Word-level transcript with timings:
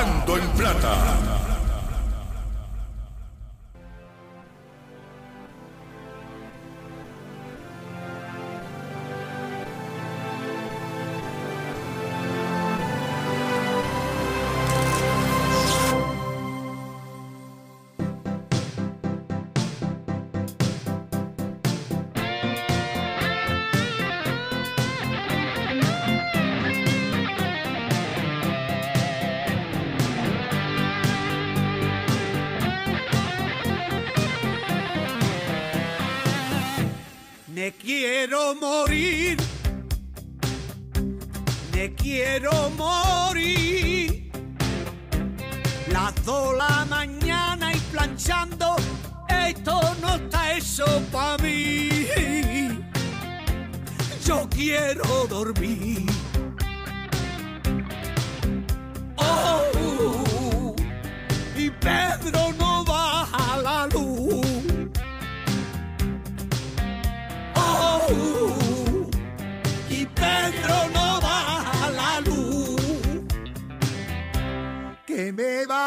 hablando 0.00 0.38
en 0.38 0.48
plata. 0.50 1.29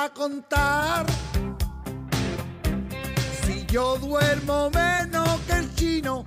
Contar? 0.10 1.06
Si 3.46 3.66
yo 3.68 3.98
duermo 3.98 4.70
menos 4.72 5.40
que 5.48 5.54
el 5.54 5.76
chino 5.76 6.26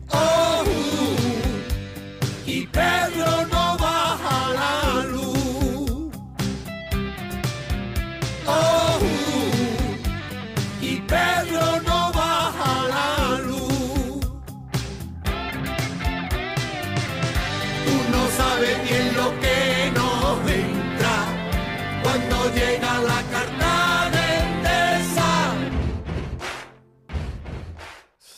Oh, 0.09 0.63
y 2.45 2.67
Pedro 2.67 3.42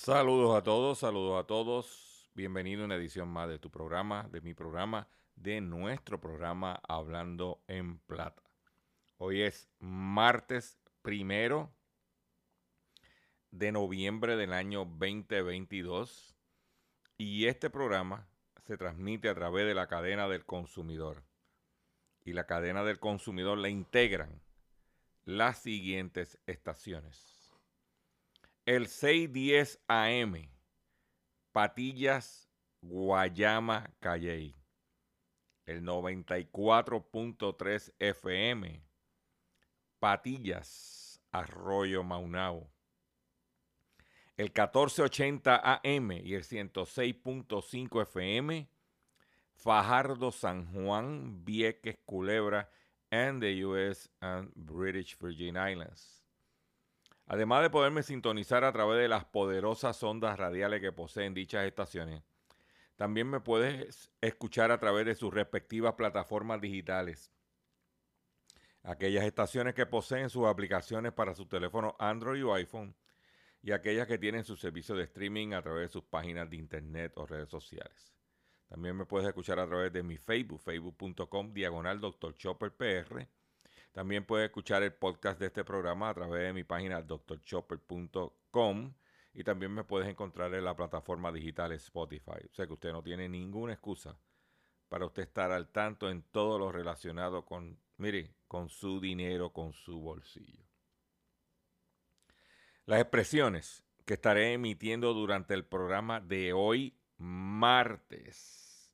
Saludos 0.05 0.55
a 0.55 0.61
todos, 0.61 0.99
saludos 0.99 1.43
a 1.43 1.47
todos. 1.47 2.29
Bienvenido 2.35 2.83
a 2.83 2.85
una 2.85 2.95
edición 2.95 3.27
más 3.27 3.49
de 3.49 3.57
tu 3.57 3.71
programa, 3.71 4.29
de 4.31 4.39
mi 4.39 4.53
programa, 4.53 5.07
de 5.35 5.61
nuestro 5.61 6.21
programa 6.21 6.79
Hablando 6.87 7.63
en 7.67 7.97
Plata. 7.97 8.43
Hoy 9.17 9.41
es 9.41 9.67
martes 9.79 10.77
primero 11.01 11.73
de 13.49 13.71
noviembre 13.71 14.35
del 14.35 14.53
año 14.53 14.85
2022 14.85 16.37
y 17.17 17.47
este 17.47 17.71
programa 17.71 18.27
se 18.67 18.77
transmite 18.77 19.27
a 19.27 19.33
través 19.33 19.65
de 19.65 19.73
la 19.73 19.87
cadena 19.87 20.27
del 20.27 20.45
consumidor. 20.45 21.23
Y 22.23 22.33
la 22.33 22.45
cadena 22.45 22.83
del 22.83 22.99
consumidor 22.99 23.57
la 23.57 23.69
integran 23.69 24.39
las 25.23 25.57
siguientes 25.63 26.37
estaciones 26.45 27.34
el 28.65 28.87
610 28.87 29.79
AM, 29.87 30.49
Patillas, 31.51 32.49
Guayama, 32.81 33.91
Calley. 33.99 34.55
El 35.67 35.83
94.3 35.83 37.93
FM, 37.99 38.83
Patillas, 39.99 41.21
Arroyo 41.31 42.03
Maunao. 42.03 42.71
El 44.37 44.47
1480 44.47 45.61
AM 45.63 46.11
y 46.11 46.33
el 46.33 46.43
106.5 46.43 48.01
FM, 48.01 48.67
Fajardo, 49.53 50.31
San 50.31 50.65
Juan, 50.73 51.45
Vieques, 51.45 51.99
Culebra, 52.05 52.69
and 53.11 53.41
the 53.41 53.63
US 53.63 54.09
and 54.21 54.51
British 54.55 55.15
Virgin 55.17 55.55
Islands. 55.55 56.24
Además 57.27 57.63
de 57.63 57.69
poderme 57.69 58.03
sintonizar 58.03 58.63
a 58.63 58.71
través 58.71 58.99
de 58.99 59.07
las 59.07 59.25
poderosas 59.25 60.01
ondas 60.03 60.37
radiales 60.37 60.81
que 60.81 60.91
poseen 60.91 61.33
dichas 61.33 61.65
estaciones, 61.65 62.23
también 62.95 63.29
me 63.29 63.39
puedes 63.39 64.11
escuchar 64.21 64.71
a 64.71 64.79
través 64.79 65.05
de 65.05 65.15
sus 65.15 65.33
respectivas 65.33 65.95
plataformas 65.95 66.61
digitales. 66.61 67.31
Aquellas 68.83 69.25
estaciones 69.25 69.73
que 69.73 69.87
poseen 69.87 70.29
sus 70.29 70.45
aplicaciones 70.45 71.11
para 71.11 71.33
su 71.33 71.47
teléfono 71.47 71.95
Android 71.99 72.45
o 72.45 72.53
iPhone 72.53 72.95
y 73.63 73.71
aquellas 73.71 74.07
que 74.07 74.19
tienen 74.19 74.45
su 74.45 74.55
servicio 74.55 74.95
de 74.95 75.05
streaming 75.05 75.53
a 75.53 75.61
través 75.63 75.89
de 75.89 75.93
sus 75.93 76.03
páginas 76.03 76.47
de 76.49 76.57
internet 76.57 77.11
o 77.15 77.25
redes 77.25 77.49
sociales. 77.49 78.13
También 78.67 78.95
me 78.95 79.05
puedes 79.05 79.27
escuchar 79.27 79.59
a 79.59 79.67
través 79.67 79.91
de 79.91 80.03
mi 80.03 80.17
Facebook, 80.17 80.61
facebook.com, 80.61 81.53
diagonal. 81.53 81.99
También 83.95 84.25
puedes 84.25 84.47
escuchar 84.47 84.83
el 84.83 84.91
podcast 84.91 85.39
de 85.39 85.45
este 85.45 85.63
programa 85.63 86.09
a 86.09 86.13
través 86.13 86.43
de 86.43 86.51
mi 86.51 86.65
página 86.65 87.01
drchopper.com 87.01 88.93
y 89.33 89.43
también 89.45 89.71
me 89.71 89.85
puedes 89.85 90.09
encontrar 90.09 90.53
en 90.53 90.65
la 90.65 90.75
plataforma 90.75 91.31
digital 91.31 91.71
Spotify. 91.71 92.43
O 92.51 92.53
sea 92.53 92.67
que 92.67 92.73
usted 92.73 92.91
no 92.91 93.01
tiene 93.01 93.29
ninguna 93.29 93.71
excusa 93.71 94.19
para 94.89 95.05
usted 95.05 95.23
estar 95.23 95.53
al 95.53 95.69
tanto 95.69 96.09
en 96.09 96.23
todo 96.23 96.59
lo 96.59 96.73
relacionado 96.73 97.45
con, 97.45 97.79
mire, 97.95 98.35
con 98.49 98.67
su 98.67 98.99
dinero, 98.99 99.53
con 99.53 99.71
su 99.71 100.01
bolsillo. 100.01 100.65
Las 102.85 102.99
expresiones 102.99 103.85
que 104.03 104.15
estaré 104.15 104.51
emitiendo 104.51 105.13
durante 105.13 105.53
el 105.53 105.63
programa 105.63 106.19
de 106.19 106.51
hoy, 106.51 106.99
martes, 107.17 108.93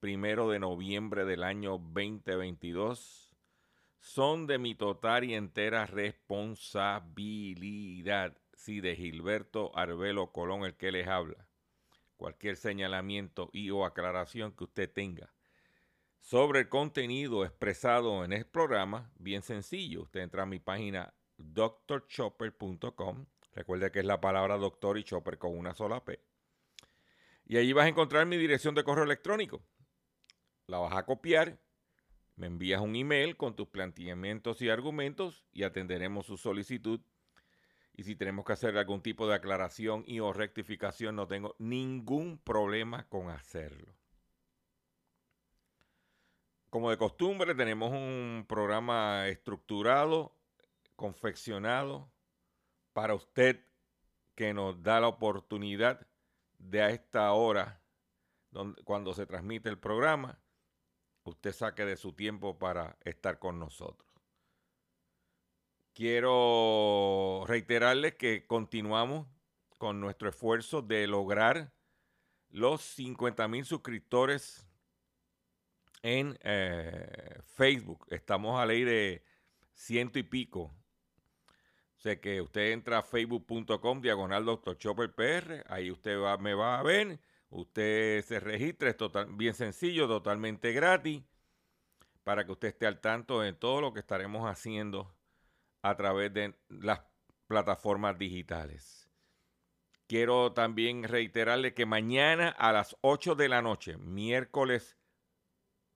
primero 0.00 0.48
de 0.48 0.58
noviembre 0.58 1.26
del 1.26 1.42
año 1.42 1.72
2022, 1.72 3.27
son 4.00 4.46
de 4.46 4.58
mi 4.58 4.74
total 4.74 5.24
y 5.24 5.34
entera 5.34 5.86
responsabilidad. 5.86 8.36
Sí, 8.54 8.80
de 8.80 8.96
Gilberto 8.96 9.76
Arbelo 9.76 10.32
Colón, 10.32 10.64
el 10.64 10.76
que 10.76 10.92
les 10.92 11.06
habla. 11.06 11.46
Cualquier 12.16 12.56
señalamiento 12.56 13.50
y 13.52 13.70
o 13.70 13.84
aclaración 13.84 14.52
que 14.52 14.64
usted 14.64 14.90
tenga 14.92 15.32
sobre 16.20 16.60
el 16.60 16.68
contenido 16.68 17.44
expresado 17.44 18.24
en 18.24 18.32
el 18.32 18.44
programa, 18.44 19.10
bien 19.18 19.42
sencillo. 19.42 20.02
Usted 20.02 20.20
entra 20.20 20.42
a 20.42 20.46
mi 20.46 20.58
página 20.58 21.14
drchopper.com. 21.38 23.26
Recuerde 23.54 23.90
que 23.90 24.00
es 24.00 24.04
la 24.04 24.20
palabra 24.20 24.56
doctor 24.56 24.98
y 24.98 25.04
chopper 25.04 25.38
con 25.38 25.56
una 25.56 25.74
sola 25.74 26.04
P. 26.04 26.20
Y 27.46 27.56
allí 27.56 27.72
vas 27.72 27.86
a 27.86 27.88
encontrar 27.88 28.26
mi 28.26 28.36
dirección 28.36 28.74
de 28.74 28.84
correo 28.84 29.04
electrónico. 29.04 29.62
La 30.66 30.78
vas 30.78 30.94
a 30.94 31.06
copiar, 31.06 31.58
me 32.38 32.46
envías 32.46 32.80
un 32.80 32.94
email 32.94 33.36
con 33.36 33.56
tus 33.56 33.68
planteamientos 33.68 34.62
y 34.62 34.70
argumentos 34.70 35.44
y 35.52 35.64
atenderemos 35.64 36.24
su 36.24 36.36
solicitud. 36.36 37.00
Y 37.94 38.04
si 38.04 38.14
tenemos 38.14 38.44
que 38.44 38.52
hacer 38.52 38.78
algún 38.78 39.02
tipo 39.02 39.26
de 39.26 39.34
aclaración 39.34 40.04
y 40.06 40.20
o 40.20 40.32
rectificación, 40.32 41.16
no 41.16 41.26
tengo 41.26 41.56
ningún 41.58 42.38
problema 42.38 43.08
con 43.08 43.28
hacerlo. 43.28 43.92
Como 46.70 46.90
de 46.90 46.96
costumbre, 46.96 47.56
tenemos 47.56 47.90
un 47.90 48.46
programa 48.48 49.26
estructurado, 49.26 50.32
confeccionado 50.94 52.08
para 52.92 53.14
usted 53.14 53.64
que 54.36 54.54
nos 54.54 54.80
da 54.80 55.00
la 55.00 55.08
oportunidad 55.08 56.06
de 56.58 56.82
a 56.82 56.90
esta 56.90 57.32
hora, 57.32 57.80
cuando 58.84 59.12
se 59.12 59.26
transmite 59.26 59.68
el 59.68 59.78
programa, 59.78 60.38
usted 61.28 61.52
saque 61.52 61.84
de 61.84 61.96
su 61.96 62.12
tiempo 62.12 62.58
para 62.58 62.96
estar 63.04 63.38
con 63.38 63.58
nosotros. 63.58 64.08
Quiero 65.94 67.44
reiterarles 67.46 68.14
que 68.14 68.46
continuamos 68.46 69.26
con 69.78 70.00
nuestro 70.00 70.28
esfuerzo 70.28 70.82
de 70.82 71.06
lograr 71.06 71.72
los 72.50 72.82
50 72.82 73.48
mil 73.48 73.64
suscriptores 73.64 74.66
en 76.02 76.38
eh, 76.42 77.40
Facebook. 77.42 78.06
Estamos 78.10 78.60
a 78.60 78.66
ley 78.66 78.84
de 78.84 79.24
ciento 79.72 80.18
y 80.18 80.22
pico. 80.22 80.74
Sé 81.96 82.20
que 82.20 82.40
usted 82.40 82.72
entra 82.72 82.98
a 82.98 83.02
facebook.com 83.02 84.00
diagonal 84.00 84.44
doctor 84.44 84.78
Chopper. 84.78 85.64
Ahí 85.68 85.90
usted 85.90 86.16
me 86.38 86.54
va 86.54 86.78
a 86.78 86.82
ver. 86.82 87.18
Usted 87.50 88.24
se 88.24 88.40
registra. 88.40 88.90
Es 88.90 88.96
total, 88.96 89.28
bien 89.32 89.54
sencillo, 89.54 90.06
totalmente 90.06 90.72
gratis. 90.72 91.22
Para 92.24 92.44
que 92.44 92.52
usted 92.52 92.68
esté 92.68 92.86
al 92.86 93.00
tanto 93.00 93.40
de 93.40 93.52
todo 93.52 93.80
lo 93.80 93.92
que 93.92 94.00
estaremos 94.00 94.48
haciendo 94.48 95.14
a 95.82 95.96
través 95.96 96.32
de 96.34 96.54
las 96.68 97.00
plataformas 97.46 98.18
digitales. 98.18 99.08
Quiero 100.06 100.52
también 100.52 101.04
reiterarle 101.04 101.74
que 101.74 101.86
mañana 101.86 102.48
a 102.48 102.72
las 102.72 102.96
8 103.00 103.34
de 103.34 103.48
la 103.48 103.62
noche, 103.62 103.96
miércoles, 103.98 104.96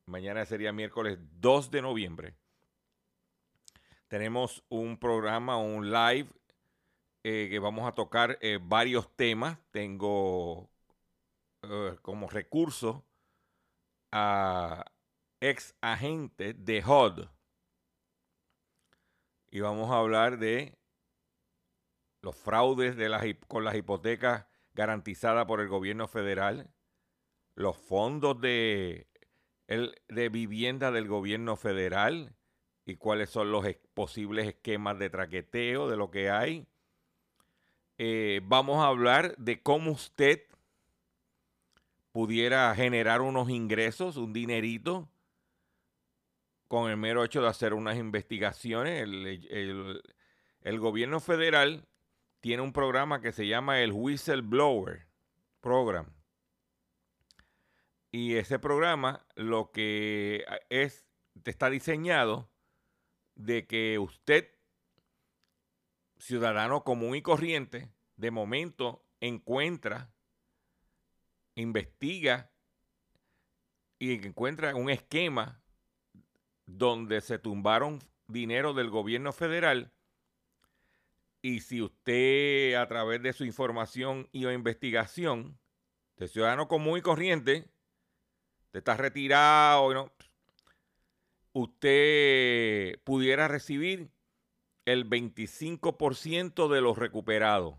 mañana 0.06 0.44
sería 0.44 0.72
miércoles 0.72 1.18
2 1.40 1.70
de 1.70 1.82
noviembre, 1.82 2.34
tenemos 4.12 4.62
un 4.68 4.98
programa, 4.98 5.56
un 5.56 5.90
live, 5.90 6.28
eh, 7.24 7.48
que 7.48 7.58
vamos 7.58 7.88
a 7.88 7.92
tocar 7.92 8.36
eh, 8.42 8.58
varios 8.60 9.16
temas. 9.16 9.58
Tengo 9.70 10.68
eh, 11.62 11.96
como 12.02 12.28
recurso 12.28 13.06
a 14.10 14.84
ex 15.40 15.74
agentes 15.80 16.54
de 16.64 16.82
HUD 16.82 17.26
y 19.50 19.60
vamos 19.60 19.90
a 19.90 19.98
hablar 19.98 20.38
de 20.38 20.78
los 22.22 22.34
fraudes 22.34 22.96
de 22.96 23.08
las, 23.08 23.22
con 23.48 23.64
las 23.64 23.76
hipotecas 23.76 24.46
garantizadas 24.72 25.46
por 25.46 25.60
el 25.60 25.68
gobierno 25.68 26.08
federal, 26.08 26.72
los 27.54 27.76
fondos 27.76 28.40
de, 28.40 29.08
el, 29.66 29.94
de 30.08 30.28
vivienda 30.30 30.90
del 30.90 31.06
gobierno 31.06 31.56
federal 31.56 32.34
y 32.86 32.96
cuáles 32.96 33.30
son 33.30 33.52
los 33.52 33.66
posibles 33.94 34.48
esquemas 34.48 34.98
de 34.98 35.10
traqueteo 35.10 35.88
de 35.88 35.96
lo 35.96 36.10
que 36.10 36.30
hay. 36.30 36.66
Eh, 37.98 38.40
vamos 38.44 38.82
a 38.82 38.88
hablar 38.88 39.36
de 39.36 39.62
cómo 39.62 39.92
usted 39.92 40.46
pudiera 42.12 42.74
generar 42.74 43.22
unos 43.22 43.48
ingresos, 43.48 44.16
un 44.16 44.32
dinerito, 44.32 45.08
con 46.68 46.90
el 46.90 46.96
mero 46.96 47.22
hecho 47.22 47.42
de 47.42 47.48
hacer 47.48 47.74
unas 47.74 47.98
investigaciones. 47.98 49.02
El, 49.02 50.78
gobierno 50.78 51.20
federal 51.20 51.86
tiene 52.40 52.62
un 52.62 52.72
programa 52.72 53.20
que 53.20 53.32
se 53.32 53.46
llama 53.46 53.80
el 53.80 53.92
Whistleblower 53.92 55.06
Program. 55.60 56.06
Y 58.10 58.36
ese 58.36 58.58
programa 58.58 59.26
lo 59.34 59.70
que 59.70 60.46
es, 60.70 61.06
está 61.44 61.68
diseñado 61.68 62.50
de 63.34 63.66
que 63.66 63.98
usted, 63.98 64.54
ciudadano 66.18 66.84
común 66.84 67.16
y 67.16 67.20
corriente, 67.22 67.90
de 68.16 68.30
momento 68.30 69.04
encuentra, 69.20 70.10
investiga 71.54 72.50
y 73.98 74.12
encuentra 74.26 74.74
un 74.74 74.90
esquema 74.90 75.62
donde 76.66 77.20
se 77.20 77.38
tumbaron 77.38 77.98
dinero 78.26 78.72
del 78.74 78.90
gobierno 78.90 79.32
federal 79.32 79.92
y 81.42 81.60
si 81.60 81.82
usted 81.82 82.74
a 82.74 82.86
través 82.86 83.20
de 83.22 83.32
su 83.32 83.44
información 83.44 84.28
y 84.32 84.44
o 84.44 84.52
investigación 84.52 85.58
de 86.16 86.28
ciudadano 86.28 86.68
común 86.68 86.98
y 86.98 87.02
corriente, 87.02 87.68
te 88.70 88.78
está 88.78 88.96
retirado, 88.96 89.92
¿no? 89.92 90.12
usted 91.52 93.00
pudiera 93.04 93.48
recibir 93.48 94.10
el 94.84 95.08
25% 95.08 96.68
de 96.68 96.80
los 96.80 96.98
recuperados. 96.98 97.76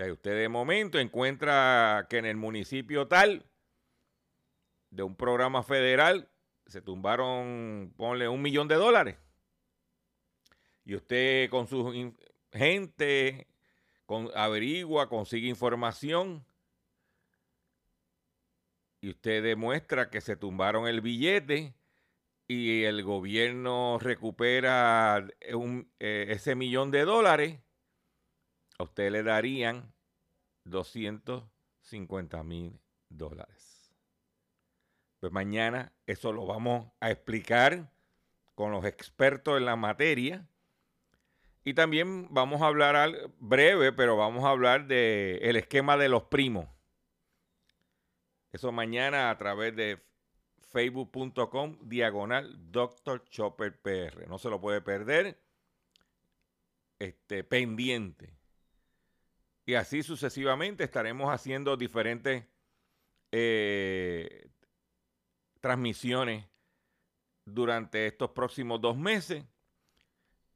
Sea, 0.00 0.10
usted 0.14 0.34
de 0.34 0.48
momento 0.48 0.98
encuentra 0.98 2.06
que 2.08 2.16
en 2.16 2.24
el 2.24 2.38
municipio 2.38 3.06
tal 3.06 3.44
de 4.88 5.02
un 5.02 5.14
programa 5.14 5.62
federal 5.62 6.30
se 6.64 6.80
tumbaron, 6.80 7.92
ponle 7.98 8.26
un 8.26 8.40
millón 8.40 8.66
de 8.66 8.76
dólares. 8.76 9.18
Y 10.86 10.94
usted 10.94 11.50
con 11.50 11.66
su 11.66 12.14
gente 12.50 13.46
con, 14.06 14.30
averigua, 14.34 15.10
consigue 15.10 15.48
información 15.48 16.46
y 19.02 19.10
usted 19.10 19.42
demuestra 19.42 20.08
que 20.08 20.22
se 20.22 20.34
tumbaron 20.34 20.88
el 20.88 21.02
billete 21.02 21.74
y 22.48 22.84
el 22.84 23.02
gobierno 23.02 23.98
recupera 24.00 25.28
eh, 25.40 26.26
ese 26.30 26.54
millón 26.54 26.90
de 26.90 27.04
dólares, 27.04 27.60
a 28.80 28.82
usted 28.82 29.12
le 29.12 29.22
darían 29.22 29.92
250 30.64 32.42
mil 32.42 32.80
dólares. 33.10 33.92
Pues 35.20 35.30
mañana 35.32 35.92
eso 36.06 36.32
lo 36.32 36.46
vamos 36.46 36.90
a 36.98 37.10
explicar 37.10 37.92
con 38.54 38.72
los 38.72 38.86
expertos 38.86 39.58
en 39.58 39.66
la 39.66 39.76
materia. 39.76 40.48
Y 41.62 41.74
también 41.74 42.28
vamos 42.30 42.62
a 42.62 42.68
hablar 42.68 43.30
breve, 43.38 43.92
pero 43.92 44.16
vamos 44.16 44.44
a 44.44 44.50
hablar 44.50 44.86
del 44.86 45.42
el 45.42 45.56
esquema 45.56 45.98
de 45.98 46.08
los 46.08 46.22
primos. 46.22 46.66
Eso 48.50 48.72
mañana 48.72 49.28
a 49.28 49.36
través 49.36 49.76
de 49.76 50.02
facebook.com 50.72 51.76
diagonal 51.82 52.72
Dr. 52.72 53.24
Chopper 53.28 53.78
PR. 53.78 54.26
No 54.26 54.38
se 54.38 54.48
lo 54.48 54.58
puede 54.58 54.80
perder. 54.80 55.38
Este, 56.98 57.44
pendiente. 57.44 58.39
Y 59.70 59.76
así 59.76 60.02
sucesivamente 60.02 60.82
estaremos 60.82 61.32
haciendo 61.32 61.76
diferentes 61.76 62.44
eh, 63.30 64.50
transmisiones 65.60 66.44
durante 67.44 68.08
estos 68.08 68.30
próximos 68.30 68.80
dos 68.80 68.96
meses. 68.96 69.44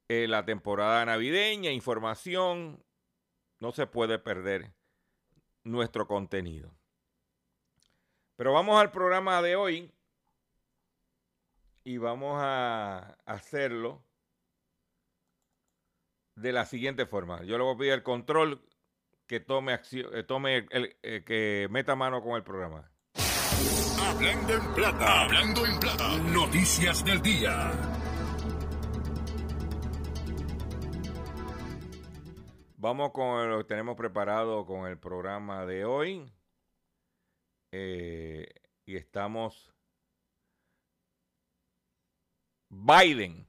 Eh, 0.09 0.27
la 0.27 0.45
temporada 0.45 1.05
navideña, 1.05 1.71
información, 1.71 2.85
no 3.61 3.71
se 3.71 3.87
puede 3.87 4.19
perder 4.19 4.75
nuestro 5.63 6.09
contenido. 6.09 6.75
Pero 8.35 8.53
vamos 8.53 8.81
al 8.81 8.91
programa 8.91 9.41
de 9.43 9.55
hoy 9.55 9.93
y 11.85 11.99
vamos 11.99 12.37
a 12.43 13.17
hacerlo 13.27 14.03
de 16.35 16.51
la 16.51 16.67
siguiente 16.67 17.07
forma. 17.07 17.45
Yo 17.45 17.57
le 17.57 17.63
voy 17.63 17.77
a 17.77 17.79
pedir 17.79 17.93
el 17.93 18.03
control 18.03 18.61
que 19.27 19.41
tome 19.41 19.73
acción, 19.73 20.09
eh, 20.15 20.23
tome 20.23 20.67
el, 20.71 20.97
eh, 21.03 21.23
que 21.25 21.67
meta 21.71 21.95
mano 21.97 22.23
con 22.23 22.37
el 22.37 22.43
programa. 22.43 22.91
Hablando 24.01 24.55
en 24.55 24.75
plata. 24.75 25.23
Hablando 25.23 25.67
en 25.67 25.81
plata. 25.81 26.19
Noticias 26.19 27.05
del 27.05 27.23
día. 27.23 27.73
Vamos 32.77 33.13
con 33.13 33.49
lo 33.49 33.59
que 33.59 33.65
tenemos 33.65 33.97
preparado 33.97 34.67
con 34.67 34.87
el 34.87 34.99
programa 34.99 35.65
de 35.65 35.87
hoy. 35.87 36.31
Eh, 37.73 38.47
y 38.85 38.97
estamos. 38.97 39.73
Biden 42.69 43.49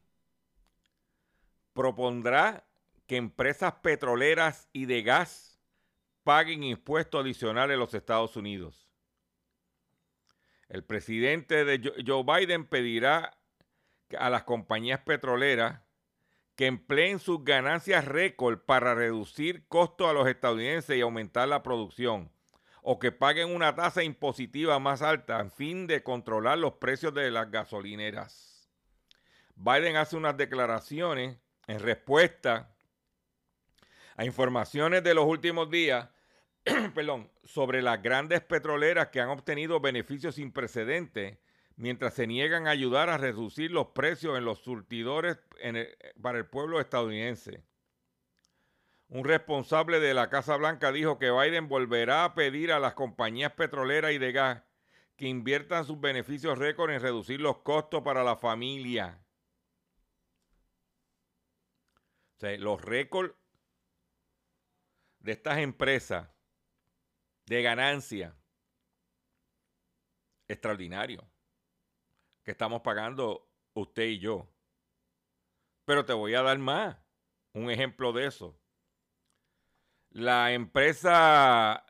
propondrá 1.73 2.65
que 3.07 3.17
empresas 3.17 3.73
petroleras 3.81 4.69
y 4.71 4.85
de 4.85 5.03
gas 5.03 5.54
paguen 6.25 6.63
impuestos 6.63 7.21
adicionales 7.21 7.75
en 7.75 7.79
los 7.79 7.93
Estados 7.93 8.35
Unidos. 8.35 8.89
El 10.67 10.83
presidente 10.83 11.63
de 11.63 12.03
Joe 12.05 12.23
Biden 12.23 12.65
pedirá 12.65 13.37
a 14.17 14.31
las 14.31 14.43
compañías 14.43 14.99
petroleras 15.01 15.81
que 16.55 16.65
empleen 16.65 17.19
sus 17.19 17.43
ganancias 17.43 18.05
récord 18.05 18.57
para 18.57 18.95
reducir 18.95 19.67
costos 19.67 20.09
a 20.09 20.13
los 20.13 20.27
estadounidenses 20.27 20.97
y 20.97 21.01
aumentar 21.01 21.47
la 21.47 21.61
producción, 21.61 22.31
o 22.81 22.97
que 22.97 23.11
paguen 23.11 23.53
una 23.53 23.75
tasa 23.75 24.03
impositiva 24.03 24.79
más 24.79 25.03
alta 25.03 25.39
a 25.39 25.49
fin 25.51 25.85
de 25.85 26.01
controlar 26.01 26.57
los 26.57 26.73
precios 26.73 27.13
de 27.13 27.29
las 27.29 27.51
gasolineras. 27.51 28.67
Biden 29.55 29.95
hace 29.95 30.17
unas 30.17 30.35
declaraciones 30.35 31.37
en 31.67 31.79
respuesta 31.79 32.75
a 34.17 34.25
informaciones 34.25 35.03
de 35.03 35.13
los 35.13 35.25
últimos 35.25 35.69
días 35.69 36.09
perdón, 36.95 37.31
sobre 37.43 37.81
las 37.81 38.01
grandes 38.01 38.41
petroleras 38.41 39.09
que 39.09 39.21
han 39.21 39.29
obtenido 39.29 39.79
beneficios 39.79 40.35
sin 40.35 40.51
precedentes 40.51 41.37
mientras 41.75 42.13
se 42.15 42.25
niegan 42.25 42.67
a 42.67 42.71
ayudar 42.71 43.09
a 43.09 43.17
reducir 43.17 43.71
los 43.71 43.87
precios 43.87 44.37
en 44.37 44.45
los 44.45 44.59
surtidores 44.59 45.37
para 46.21 46.37
el 46.37 46.47
pueblo 46.47 46.79
estadounidense. 46.79 47.63
Un 49.09 49.23
responsable 49.25 49.99
de 49.99 50.13
la 50.13 50.29
Casa 50.29 50.57
Blanca 50.57 50.91
dijo 50.91 51.19
que 51.19 51.29
Biden 51.29 51.67
volverá 51.67 52.23
a 52.23 52.33
pedir 52.33 52.71
a 52.71 52.79
las 52.79 52.95
compañías 52.95 53.51
petroleras 53.51 54.13
y 54.13 54.17
de 54.17 54.31
gas 54.31 54.63
que 55.15 55.27
inviertan 55.27 55.85
sus 55.85 55.99
beneficios 55.99 56.57
récord 56.57 56.91
en 56.91 57.01
reducir 57.01 57.39
los 57.39 57.57
costos 57.59 58.01
para 58.01 58.23
la 58.23 58.35
familia. 58.35 59.21
O 62.35 62.39
sea, 62.39 62.57
los 62.57 62.81
récords 62.81 63.33
de 65.19 65.31
estas 65.33 65.59
empresas 65.59 66.34
de 67.45 67.61
ganancia 67.61 68.35
extraordinario 70.47 71.27
que 72.43 72.51
estamos 72.51 72.81
pagando 72.81 73.49
usted 73.73 74.03
y 74.03 74.19
yo. 74.19 74.47
Pero 75.85 76.05
te 76.05 76.13
voy 76.13 76.35
a 76.35 76.43
dar 76.43 76.57
más. 76.59 76.97
Un 77.53 77.69
ejemplo 77.71 78.13
de 78.13 78.27
eso. 78.27 78.59
La 80.09 80.53
empresa 80.53 81.85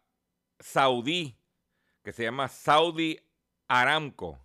saudí, 0.60 1.38
que 2.04 2.14
se 2.14 2.24
llama 2.24 2.48
Saudi 2.48 3.20
Aramco, 3.68 4.40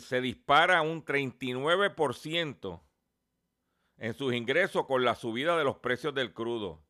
se 0.00 0.20
dispara 0.20 0.82
un 0.82 1.04
39% 1.04 2.82
en 3.96 4.14
sus 4.14 4.34
ingresos 4.34 4.86
con 4.86 5.04
la 5.04 5.14
subida 5.14 5.56
de 5.56 5.64
los 5.64 5.78
precios 5.78 6.14
del 6.14 6.32
crudo. 6.32 6.84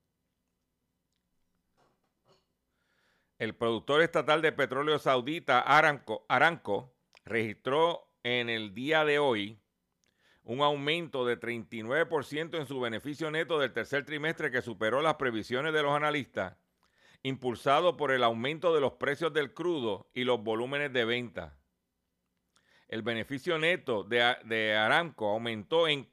El 3.43 3.57
productor 3.57 4.03
estatal 4.03 4.41
de 4.41 4.53
petróleo 4.53 5.01
saudita 5.01 5.59
Aramco, 5.59 6.95
registró 7.25 8.09
en 8.23 8.49
el 8.49 8.73
día 8.73 9.05
de 9.05 9.19
hoy 9.19 9.59
un 10.45 10.61
aumento 10.61 11.27
de 11.27 11.41
39% 11.41 12.57
en 12.57 12.67
su 12.69 12.79
beneficio 12.79 13.33
neto 13.33 13.59
del 13.59 13.73
tercer 13.73 14.05
trimestre 14.05 14.53
que 14.53 14.63
superó 14.63 15.03
las 15.03 15.17
previsiones 15.17 15.73
de 15.73 15.83
los 15.83 15.91
analistas, 15.91 16.57
impulsado 17.25 17.97
por 17.97 18.13
el 18.13 18.23
aumento 18.23 18.73
de 18.73 18.81
los 18.81 18.93
precios 18.93 19.33
del 19.33 19.53
crudo 19.53 20.09
y 20.15 20.23
los 20.23 20.41
volúmenes 20.41 20.93
de 20.93 21.05
venta. 21.05 21.59
El 22.87 23.03
beneficio 23.03 23.59
neto 23.59 24.05
de, 24.05 24.37
de 24.45 24.77
Aramco 24.77 25.31
aumentó 25.31 25.89
en 25.89 26.09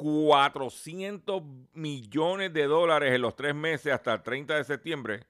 42.400 0.00 1.68
millones 1.74 2.52
de 2.54 2.64
dólares 2.64 3.12
en 3.12 3.22
los 3.22 3.36
tres 3.36 3.54
meses 3.54 3.92
hasta 3.92 4.14
el 4.14 4.22
30 4.22 4.56
de 4.56 4.64
septiembre, 4.64 5.26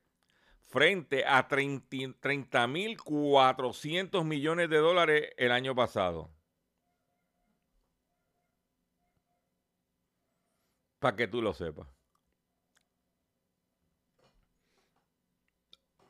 frente 0.61 1.25
a 1.27 1.49
30.400 1.49 4.25
millones 4.25 4.71
de 4.71 4.79
dólares 4.79 5.31
el 5.37 5.51
año 5.51 5.75
pasado. 5.75 6.31
Para 11.01 11.17
que 11.17 11.27
tú 11.27 11.43
lo 11.43 11.53
sepas. 11.53 11.89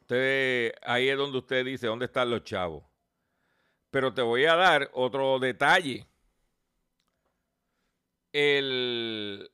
Usted, 0.00 0.74
ahí 0.82 1.08
es 1.08 1.16
donde 1.16 1.38
usted 1.38 1.64
dice, 1.64 1.86
¿dónde 1.86 2.04
están 2.06 2.30
los 2.30 2.42
chavos? 2.42 2.82
Pero 3.90 4.12
te 4.12 4.22
voy 4.22 4.44
a 4.44 4.56
dar 4.56 4.90
otro 4.92 5.38
detalle. 5.38 6.09
El, 8.32 9.50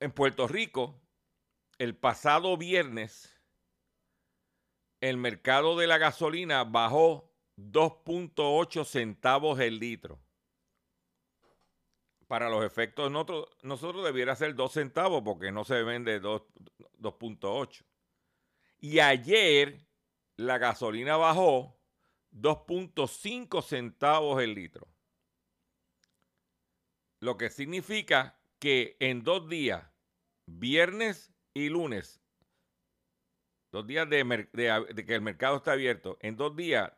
en 0.00 0.12
Puerto 0.12 0.48
Rico, 0.48 1.00
el 1.78 1.96
pasado 1.96 2.56
viernes 2.56 3.38
el 5.00 5.16
mercado 5.16 5.76
de 5.76 5.86
la 5.86 5.98
gasolina 5.98 6.64
bajó 6.64 7.32
2.8 7.56 8.84
centavos 8.84 9.60
el 9.60 9.78
litro. 9.78 10.20
Para 12.26 12.50
los 12.50 12.64
efectos 12.64 13.10
nosotros, 13.10 13.48
nosotros 13.62 14.04
debiera 14.04 14.36
ser 14.36 14.54
2 14.54 14.72
centavos 14.72 15.22
porque 15.24 15.50
no 15.50 15.64
se 15.64 15.82
vende 15.82 16.20
2.8. 16.20 17.84
Y 18.80 18.98
ayer 18.98 19.86
la 20.36 20.58
gasolina 20.58 21.16
bajó 21.16 21.78
2.5 22.32 23.62
centavos 23.62 24.42
el 24.42 24.54
litro. 24.54 24.86
Lo 27.20 27.36
que 27.36 27.50
significa 27.50 28.38
que 28.58 28.96
en 29.00 29.24
dos 29.24 29.48
días, 29.48 29.84
viernes 30.46 31.32
y 31.54 31.68
lunes, 31.68 32.20
dos 33.72 33.86
días 33.86 34.08
de, 34.08 34.48
que 35.06 35.14
el 35.14 35.20
mercado 35.20 35.56
está 35.56 35.72
abierto, 35.72 36.18
en 36.20 36.36
dos 36.36 36.54
días 36.56 36.92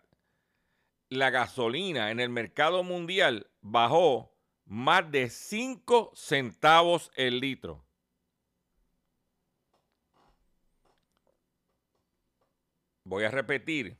la 1.08 1.30
gasolina 1.30 2.10
en 2.10 2.20
el 2.20 2.28
mercado 2.28 2.84
mundial 2.84 3.50
bajó 3.60 4.32
más 4.64 5.10
de 5.10 5.28
5 5.28 6.12
centavos 6.14 7.10
el 7.16 7.40
litro. 7.40 7.84
Voy 13.04 13.24
a 13.24 13.30
repetir. 13.30 13.98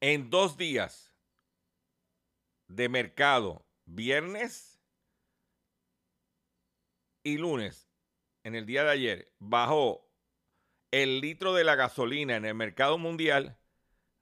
En 0.00 0.30
dos 0.30 0.56
días 0.56 1.12
de 2.68 2.88
mercado, 2.88 3.63
viernes 3.86 4.80
y 7.22 7.38
lunes, 7.38 7.88
en 8.42 8.54
el 8.54 8.66
día 8.66 8.84
de 8.84 8.90
ayer 8.90 9.32
bajó 9.38 10.06
el 10.90 11.20
litro 11.20 11.54
de 11.54 11.64
la 11.64 11.74
gasolina 11.74 12.36
en 12.36 12.44
el 12.44 12.54
mercado 12.54 12.98
mundial 12.98 13.58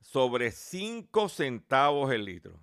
sobre 0.00 0.50
5 0.50 1.28
centavos 1.28 2.12
el 2.12 2.24
litro. 2.24 2.60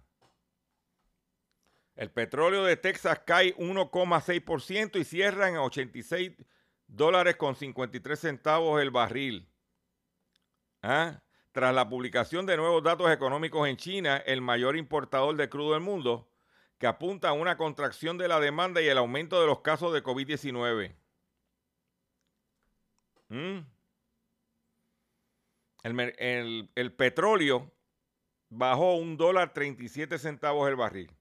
El 1.96 2.12
petróleo 2.12 2.64
de 2.64 2.78
Texas 2.78 3.20
cae 3.26 3.56
1,6% 3.58 5.00
y 5.00 5.04
cierra 5.04 5.50
en 5.50 5.58
86 5.58 6.32
dólares 6.88 7.36
con 7.36 7.56
53 7.56 8.18
centavos 8.18 8.82
el 8.82 8.90
barril. 8.90 9.50
¿Ah? 10.82 11.22
Tras 11.52 11.76
la 11.76 11.90
publicación 11.90 12.46
de 12.46 12.56
nuevos 12.56 12.84
datos 12.84 13.12
económicos 13.12 13.68
en 13.68 13.76
China, 13.76 14.18
el 14.18 14.40
mayor 14.42 14.78
importador 14.78 15.36
de 15.36 15.50
crudo 15.50 15.74
del 15.74 15.82
mundo, 15.82 16.29
que 16.80 16.88
apunta 16.88 17.30
a 17.30 17.34
una 17.34 17.58
contracción 17.58 18.18
de 18.18 18.30
la 18.30 18.40
demanda 18.40 18.82
y 18.82 18.88
el 18.88 18.98
aumento 18.98 19.40
de 19.40 19.48
los 19.48 19.60
casos 19.60 19.94
de 19.94 20.02
COVID-19. 20.02 20.96
¿Mm? 23.28 23.60
El, 25.84 26.94
petróleo 26.94 27.72
bajó 28.50 28.96
un 28.96 29.18
dólar 29.18 29.54
37 29.54 30.18
centavos 30.18 30.68
el 30.70 30.78
barril. 30.78 31.12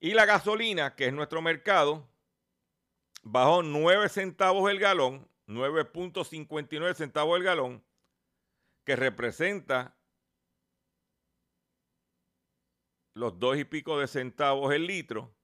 Y 0.00 0.14
la 0.14 0.26
gasolina, 0.26 0.96
que 0.96 1.06
es 1.06 1.12
nuestro 1.12 1.40
mercado, 1.40 2.08
bajó 3.22 3.62
9 3.62 4.08
centavos 4.08 4.68
el 4.68 4.80
galón, 4.80 5.28
9.59 5.46 6.94
centavos 6.94 7.38
el 7.38 7.44
galón, 7.44 7.84
que 8.84 8.96
representa 8.96 9.94
los 13.14 13.38
dos 13.38 13.58
y 13.58 13.64
pico 13.64 13.98
de 13.98 14.06
centavos 14.06 14.72
el 14.72 14.86
litro 14.86 15.34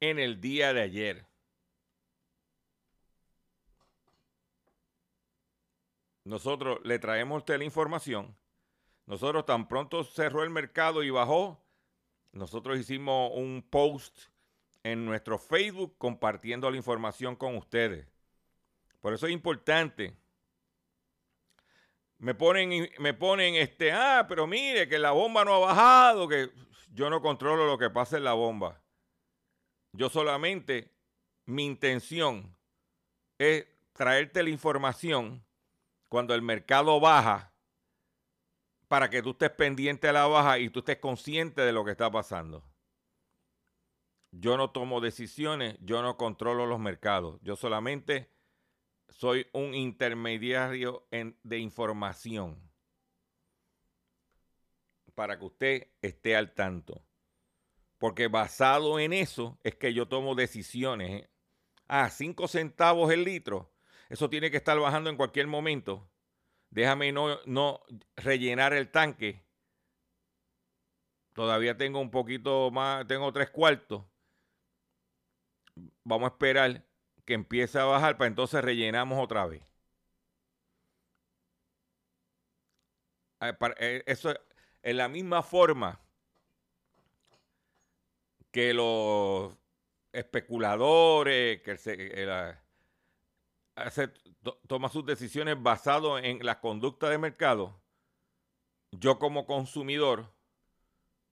en 0.00 0.18
el 0.18 0.40
día 0.40 0.72
de 0.72 0.82
ayer. 0.82 1.26
Nosotros 6.24 6.80
le 6.84 6.98
traemos 6.98 7.36
a 7.36 7.38
usted 7.38 7.58
la 7.58 7.64
información. 7.64 8.36
Nosotros 9.06 9.44
tan 9.44 9.68
pronto 9.68 10.04
cerró 10.04 10.44
el 10.44 10.50
mercado 10.50 11.02
y 11.02 11.10
bajó, 11.10 11.62
nosotros 12.32 12.78
hicimos 12.78 13.32
un 13.34 13.66
post 13.68 14.28
en 14.82 15.04
nuestro 15.04 15.38
Facebook 15.38 15.96
compartiendo 15.98 16.70
la 16.70 16.76
información 16.76 17.36
con 17.36 17.56
ustedes. 17.56 18.06
Por 19.00 19.12
eso 19.12 19.26
es 19.26 19.32
importante. 19.32 20.16
Me 22.22 22.36
ponen, 22.36 22.88
me 23.00 23.14
ponen 23.14 23.56
este, 23.56 23.90
ah, 23.90 24.26
pero 24.28 24.46
mire 24.46 24.88
que 24.88 24.96
la 24.96 25.10
bomba 25.10 25.44
no 25.44 25.54
ha 25.54 25.58
bajado, 25.58 26.28
que 26.28 26.50
yo 26.92 27.10
no 27.10 27.20
controlo 27.20 27.66
lo 27.66 27.76
que 27.76 27.90
pasa 27.90 28.16
en 28.16 28.22
la 28.22 28.32
bomba. 28.32 28.80
Yo 29.90 30.08
solamente, 30.08 30.94
mi 31.46 31.64
intención 31.64 32.56
es 33.38 33.66
traerte 33.92 34.44
la 34.44 34.50
información 34.50 35.44
cuando 36.08 36.32
el 36.36 36.42
mercado 36.42 37.00
baja 37.00 37.52
para 38.86 39.10
que 39.10 39.20
tú 39.20 39.30
estés 39.30 39.50
pendiente 39.50 40.06
a 40.06 40.12
la 40.12 40.28
baja 40.28 40.60
y 40.60 40.70
tú 40.70 40.78
estés 40.78 40.98
consciente 40.98 41.62
de 41.62 41.72
lo 41.72 41.84
que 41.84 41.90
está 41.90 42.08
pasando. 42.08 42.62
Yo 44.30 44.56
no 44.56 44.70
tomo 44.70 45.00
decisiones, 45.00 45.76
yo 45.80 46.02
no 46.02 46.16
controlo 46.16 46.66
los 46.66 46.78
mercados, 46.78 47.40
yo 47.42 47.56
solamente 47.56 48.31
soy 49.16 49.46
un 49.52 49.74
intermediario 49.74 51.06
de 51.10 51.58
información 51.58 52.58
para 55.14 55.38
que 55.38 55.44
usted 55.44 55.88
esté 56.00 56.36
al 56.36 56.52
tanto. 56.52 57.02
Porque 57.98 58.28
basado 58.28 58.98
en 58.98 59.12
eso 59.12 59.58
es 59.62 59.76
que 59.76 59.94
yo 59.94 60.08
tomo 60.08 60.34
decisiones. 60.34 61.22
¿eh? 61.22 61.30
Ah, 61.86 62.10
5 62.10 62.48
centavos 62.48 63.12
el 63.12 63.24
litro. 63.24 63.72
Eso 64.08 64.28
tiene 64.28 64.50
que 64.50 64.56
estar 64.56 64.78
bajando 64.78 65.08
en 65.08 65.16
cualquier 65.16 65.46
momento 65.46 66.08
déjame 66.72 67.12
no, 67.12 67.38
no 67.46 67.82
rellenar 68.16 68.72
el 68.72 68.90
tanque. 68.90 69.44
Todavía 71.34 71.76
tengo 71.76 72.00
un 72.00 72.10
poquito 72.10 72.70
más, 72.70 73.06
tengo 73.06 73.32
tres 73.32 73.50
cuartos. 73.50 74.04
Vamos 76.04 76.30
a 76.30 76.32
esperar 76.32 76.84
que 77.24 77.34
empiece 77.34 77.78
a 77.78 77.84
bajar 77.84 78.16
para 78.16 78.28
entonces 78.28 78.62
rellenamos 78.62 79.18
otra 79.18 79.46
vez. 79.46 79.62
Ah, 83.40 83.56
eh, 83.78 84.02
eso 84.06 84.34
es 84.82 84.94
la 84.94 85.08
misma 85.08 85.42
forma 85.42 86.00
que 88.52 88.74
los 88.74 89.56
especuladores, 90.12 91.62
que 91.62 91.72
el, 92.14 92.56
toma 94.66 94.88
sus 94.88 95.04
decisiones 95.06 95.60
basado 95.60 96.18
en 96.18 96.44
la 96.44 96.60
conducta 96.60 97.08
de 97.08 97.18
mercado, 97.18 97.80
yo 98.92 99.18
como 99.18 99.46
consumidor 99.46 100.32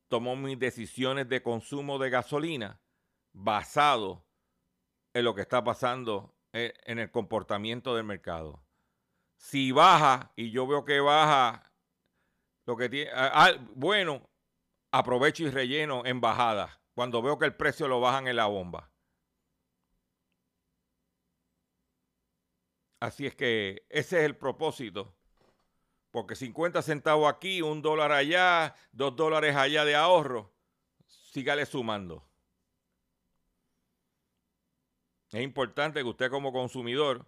tomo 0.08 0.34
mis 0.34 0.58
decisiones 0.58 1.28
de 1.28 1.42
consumo 1.42 1.98
de 1.98 2.10
gasolina 2.10 2.80
basado 3.32 4.24
en 5.14 5.24
lo 5.24 5.34
que 5.34 5.42
está 5.42 5.62
pasando 5.64 6.34
e, 6.52 6.74
en 6.84 6.98
el 6.98 7.10
comportamiento 7.10 7.94
del 7.94 8.04
mercado. 8.04 8.62
Si 9.36 9.72
baja 9.72 10.32
y 10.36 10.50
yo 10.50 10.66
veo 10.66 10.84
que 10.84 11.00
baja 11.00 11.72
lo 12.66 12.76
que 12.76 12.88
tiene, 12.88 13.10
bueno, 13.74 14.28
aprovecho 14.90 15.44
y 15.44 15.50
relleno 15.50 16.04
en 16.04 16.20
bajada 16.20 16.80
cuando 16.94 17.22
veo 17.22 17.38
que 17.38 17.46
el 17.46 17.54
precio 17.54 17.88
lo 17.88 18.00
bajan 18.00 18.28
en 18.28 18.36
la 18.36 18.46
bomba. 18.46 18.90
Así 23.00 23.26
es 23.26 23.34
que 23.34 23.86
ese 23.88 24.18
es 24.18 24.24
el 24.24 24.36
propósito. 24.36 25.14
Porque 26.10 26.34
50 26.34 26.82
centavos 26.82 27.32
aquí, 27.32 27.62
un 27.62 27.80
dólar 27.82 28.12
allá, 28.12 28.74
dos 28.92 29.16
dólares 29.16 29.56
allá 29.56 29.84
de 29.84 29.94
ahorro, 29.94 30.52
sígale 31.06 31.64
sumando. 31.64 32.29
Es 35.32 35.42
importante 35.42 36.00
que 36.00 36.08
usted 36.08 36.30
como 36.30 36.52
consumidor, 36.52 37.24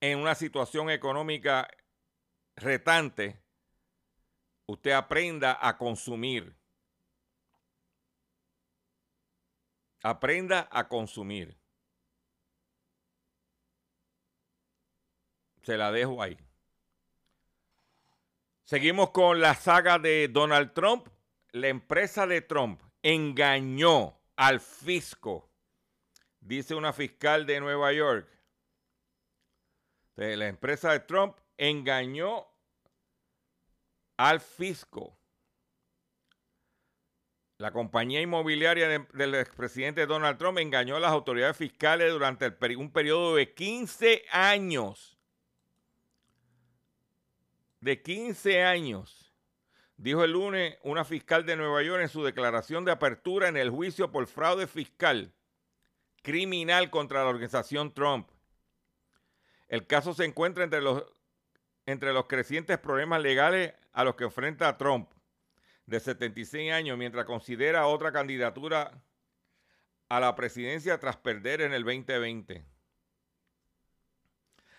en 0.00 0.18
una 0.18 0.34
situación 0.36 0.88
económica 0.90 1.68
retante, 2.54 3.42
usted 4.66 4.92
aprenda 4.92 5.58
a 5.60 5.76
consumir. 5.76 6.54
Aprenda 10.02 10.68
a 10.70 10.86
consumir. 10.86 11.56
Se 15.62 15.76
la 15.76 15.90
dejo 15.90 16.22
ahí. 16.22 16.38
Seguimos 18.62 19.10
con 19.10 19.40
la 19.40 19.54
saga 19.54 19.98
de 19.98 20.28
Donald 20.28 20.72
Trump. 20.72 21.08
La 21.52 21.68
empresa 21.68 22.26
de 22.26 22.42
Trump 22.42 22.80
engañó 23.02 24.20
al 24.36 24.60
fisco, 24.60 25.47
dice 26.48 26.74
una 26.74 26.94
fiscal 26.94 27.44
de 27.44 27.60
Nueva 27.60 27.92
York. 27.92 28.26
La 30.16 30.48
empresa 30.48 30.90
de 30.92 31.00
Trump 31.00 31.36
engañó 31.58 32.46
al 34.16 34.40
fisco. 34.40 35.16
La 37.58 37.70
compañía 37.70 38.22
inmobiliaria 38.22 39.06
del 39.12 39.34
expresidente 39.34 40.06
Donald 40.06 40.38
Trump 40.38 40.58
engañó 40.58 40.96
a 40.96 41.00
las 41.00 41.12
autoridades 41.12 41.56
fiscales 41.56 42.10
durante 42.12 42.50
un 42.76 42.90
periodo 42.90 43.36
de 43.36 43.52
15 43.52 44.24
años 44.32 45.16
de 47.80 48.02
15 48.02 48.64
años, 48.64 49.32
dijo 49.96 50.24
el 50.24 50.32
lunes 50.32 50.78
una 50.82 51.04
fiscal 51.04 51.46
de 51.46 51.56
Nueva 51.56 51.80
York 51.82 52.02
en 52.02 52.08
su 52.08 52.24
declaración 52.24 52.84
de 52.84 52.90
apertura 52.90 53.48
en 53.48 53.56
el 53.56 53.70
juicio 53.70 54.10
por 54.10 54.26
fraude 54.26 54.66
fiscal 54.66 55.32
criminal 56.22 56.90
contra 56.90 57.22
la 57.22 57.30
organización 57.30 57.92
Trump. 57.92 58.28
El 59.68 59.86
caso 59.86 60.14
se 60.14 60.24
encuentra 60.24 60.64
entre 60.64 60.80
los, 60.80 61.04
entre 61.86 62.12
los 62.12 62.26
crecientes 62.26 62.78
problemas 62.78 63.22
legales 63.22 63.74
a 63.92 64.04
los 64.04 64.14
que 64.16 64.24
enfrenta 64.24 64.76
Trump, 64.78 65.10
de 65.86 66.00
76 66.00 66.72
años, 66.72 66.98
mientras 66.98 67.24
considera 67.24 67.86
otra 67.86 68.12
candidatura 68.12 69.02
a 70.08 70.20
la 70.20 70.34
presidencia 70.34 70.98
tras 70.98 71.16
perder 71.16 71.60
en 71.62 71.72
el 71.72 71.84
2020 71.84 72.64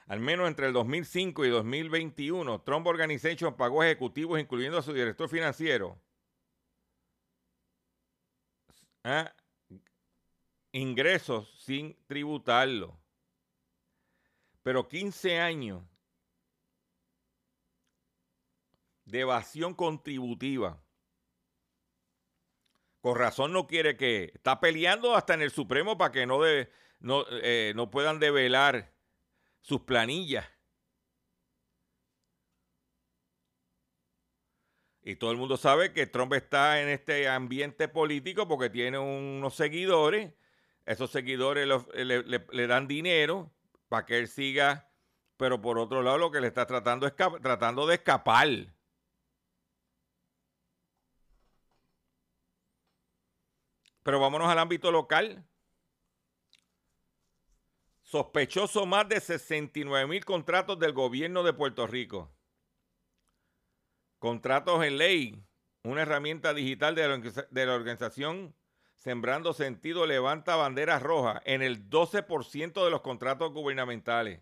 al 0.09 0.19
menos 0.19 0.47
entre 0.47 0.65
el 0.65 0.73
2005 0.73 1.45
y 1.45 1.49
2021, 1.49 2.61
Trump 2.61 2.87
Organization 2.87 3.55
pagó 3.55 3.83
ejecutivos, 3.83 4.39
incluyendo 4.39 4.79
a 4.79 4.81
su 4.81 4.91
director 4.91 5.29
financiero, 5.29 6.01
¿ah? 9.03 9.31
Ingresos 10.71 11.53
sin 11.63 11.97
tributarlo. 12.07 12.99
Pero 14.63 14.87
15 14.87 15.39
años 15.39 15.83
de 19.05 19.21
evasión 19.21 19.73
contributiva. 19.73 20.81
Con 23.01 23.17
razón 23.17 23.53
no 23.53 23.65
quiere 23.65 23.97
que... 23.97 24.31
Está 24.35 24.59
peleando 24.59 25.15
hasta 25.15 25.33
en 25.33 25.41
el 25.41 25.51
Supremo 25.51 25.97
para 25.97 26.11
que 26.11 26.25
no, 26.25 26.41
no, 26.99 27.25
eh, 27.31 27.73
no 27.75 27.89
puedan 27.89 28.19
develar 28.19 28.93
sus 29.61 29.81
planillas. 29.81 30.45
Y 35.01 35.15
todo 35.15 35.31
el 35.31 35.37
mundo 35.37 35.57
sabe 35.57 35.93
que 35.93 36.05
Trump 36.05 36.33
está 36.33 36.81
en 36.81 36.89
este 36.89 37.27
ambiente 37.27 37.87
político 37.87 38.47
porque 38.47 38.69
tiene 38.69 38.99
unos 38.99 39.55
seguidores. 39.55 40.33
Esos 40.89 41.11
seguidores 41.11 41.67
le, 41.93 42.67
dan 42.67 42.87
dinero 42.87 43.53
para 43.89 44.07
que 44.07 44.17
él 44.17 44.27
siga. 44.27 44.91
Pero 45.37 45.61
por 45.61 45.77
otro 45.77 46.01
lado, 46.01 46.17
lo 46.17 46.31
que 46.31 46.41
le 46.41 46.47
está 46.47 46.65
tratando 46.65 47.05
es 47.05 47.13
tratando 47.15 47.85
de 47.85 47.93
escapar. 47.93 48.47
Pero 54.01 54.19
vámonos 54.19 54.49
al 54.49 54.57
ámbito 54.57 54.91
local. 54.91 55.47
Sospechoso 58.01 58.87
más 58.87 59.07
de 59.07 59.19
69 59.19 60.07
mil 60.07 60.25
contratos 60.25 60.79
del 60.79 60.93
gobierno 60.93 61.43
de 61.43 61.53
Puerto 61.53 61.85
Rico. 61.85 62.35
Contratos 64.17 64.83
en 64.83 64.97
ley, 64.97 65.45
una 65.83 66.01
herramienta 66.01 66.55
digital 66.55 66.95
de 66.95 67.65
la, 67.67 67.75
organización 67.75 68.55
Sembrando 68.99 69.53
Sentido 69.53 70.05
levanta 70.05 70.57
banderas 70.57 71.01
rojas 71.01 71.41
en 71.45 71.61
el 71.61 71.89
12% 71.89 72.83
de 72.83 72.91
los 72.91 72.99
contratos 72.99 73.53
gubernamentales. 73.53 74.41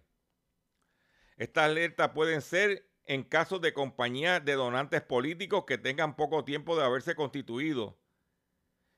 Estas 1.37 1.65
alertas 1.65 2.09
pueden 2.09 2.41
ser 2.41 2.89
en 3.05 3.23
casos 3.23 3.61
de 3.61 3.73
compañías 3.73 4.43
de 4.43 4.53
donantes 4.53 5.03
políticos 5.03 5.65
que 5.65 5.77
tengan 5.77 6.15
poco 6.15 6.43
tiempo 6.43 6.75
de 6.75 6.83
haberse 6.83 7.13
constituido 7.13 7.99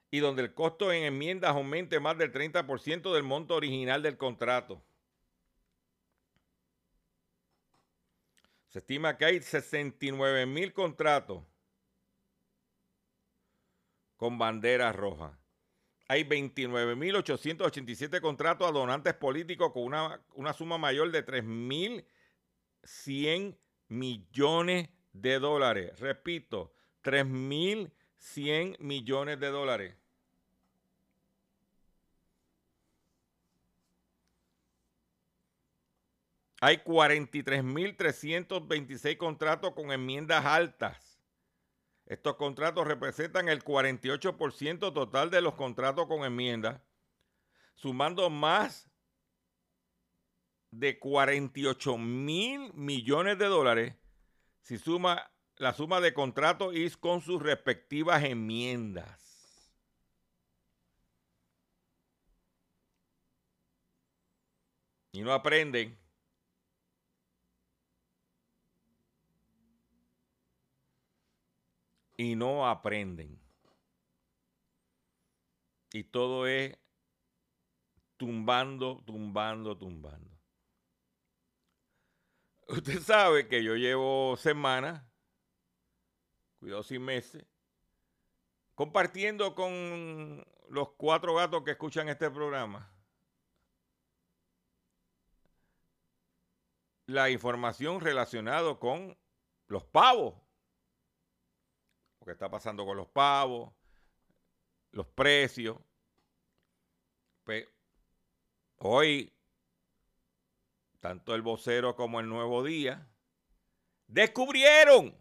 y 0.09 0.19
donde 0.19 0.43
el 0.43 0.53
costo 0.53 0.93
en 0.93 1.03
enmiendas 1.03 1.51
aumente 1.51 1.99
más 1.99 2.17
del 2.17 2.31
30% 2.31 3.13
del 3.13 3.23
monto 3.23 3.55
original 3.55 4.01
del 4.01 4.17
contrato. 4.17 4.81
Se 8.69 8.79
estima 8.79 9.17
que 9.17 9.25
hay 9.25 9.41
69 9.41 10.45
mil 10.45 10.71
contratos 10.71 11.43
con 14.15 14.37
bandera 14.37 14.93
roja. 14.93 15.37
Hay 16.09 16.23
29.887 16.23 18.19
contratos 18.19 18.67
a 18.67 18.71
donantes 18.71 19.13
políticos 19.13 19.71
con 19.71 19.83
una, 19.83 20.19
una 20.33 20.51
suma 20.53 20.79
mayor 20.79 21.11
de 21.11 21.23
3.100 21.25 23.55
millones 23.87 24.89
de 25.13 25.39
dólares. 25.39 25.97
Repito, 25.99 26.73
3.100 27.03 28.79
millones 28.79 29.39
de 29.39 29.47
dólares. 29.47 29.95
hay 36.61 36.77
43.326 36.77 39.17
contratos 39.17 39.73
con 39.73 39.91
enmiendas 39.91 40.45
altas. 40.45 41.08
Estos 42.09 42.37
contratos 42.37 42.87
representan 42.87 43.49
el 43.49 43.63
48% 43.63 44.93
total 44.93 45.29
de 45.29 45.41
los 45.41 45.53
contratos 45.53 46.07
con 46.07 46.25
enmiendas, 46.25 46.81
sumando 47.75 48.31
más 48.31 48.89
de 50.71 50.97
48 50.97 51.97
mil 51.99 52.73
millones 52.73 53.37
de 53.37 53.45
dólares 53.45 53.95
si 54.61 54.79
suma 54.79 55.31
la 55.57 55.73
suma 55.73 56.01
de 56.01 56.13
contratos 56.13 56.75
y 56.75 56.89
con 56.91 57.21
sus 57.21 57.43
respectivas 57.43 58.23
enmiendas. 58.23 59.19
Y 65.11 65.21
no 65.21 65.31
aprenden. 65.31 65.98
Y 72.19 72.35
no 72.35 72.67
aprenden. 72.67 73.39
Y 75.93 76.03
todo 76.03 76.47
es 76.47 76.77
tumbando, 78.17 79.01
tumbando, 79.05 79.77
tumbando. 79.77 80.37
Usted 82.67 82.99
sabe 82.99 83.47
que 83.47 83.63
yo 83.63 83.77
llevo 83.77 84.35
semanas, 84.35 85.01
cuidado 86.59 86.83
sin 86.83 87.03
meses, 87.05 87.45
compartiendo 88.75 89.55
con 89.55 90.45
los 90.67 90.89
cuatro 90.97 91.35
gatos 91.35 91.63
que 91.63 91.71
escuchan 91.71 92.09
este 92.09 92.29
programa 92.29 92.93
la 97.05 97.29
información 97.29 98.01
relacionada 98.01 98.77
con 98.77 99.17
los 99.67 99.85
pavos. 99.85 100.48
Que 102.29 102.33
está 102.33 102.49
pasando 102.49 102.85
con 102.85 102.95
los 102.95 103.07
pavos, 103.07 103.73
los 104.91 105.07
precios. 105.07 105.77
Hoy 108.77 109.33
tanto 110.99 111.33
el 111.33 111.41
vocero 111.41 111.95
como 111.95 112.19
el 112.19 112.27
nuevo 112.27 112.63
día, 112.63 113.07
descubrieron 114.07 115.15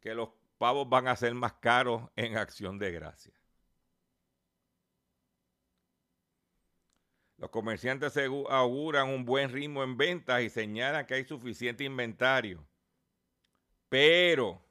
que 0.00 0.14
los 0.14 0.30
pavos 0.58 0.88
van 0.88 1.08
a 1.08 1.16
ser 1.16 1.34
más 1.34 1.54
caros 1.54 2.10
en 2.16 2.36
acción 2.36 2.78
de 2.78 2.92
gracia. 2.92 3.32
Los 7.36 7.50
comerciantes 7.50 8.14
auguran 8.50 9.08
un 9.08 9.24
buen 9.24 9.50
ritmo 9.50 9.82
en 9.82 9.96
ventas 9.96 10.42
y 10.42 10.50
señalan 10.50 11.06
que 11.06 11.14
hay 11.14 11.24
suficiente 11.24 11.84
inventario. 11.84 12.66
Pero 13.90 14.62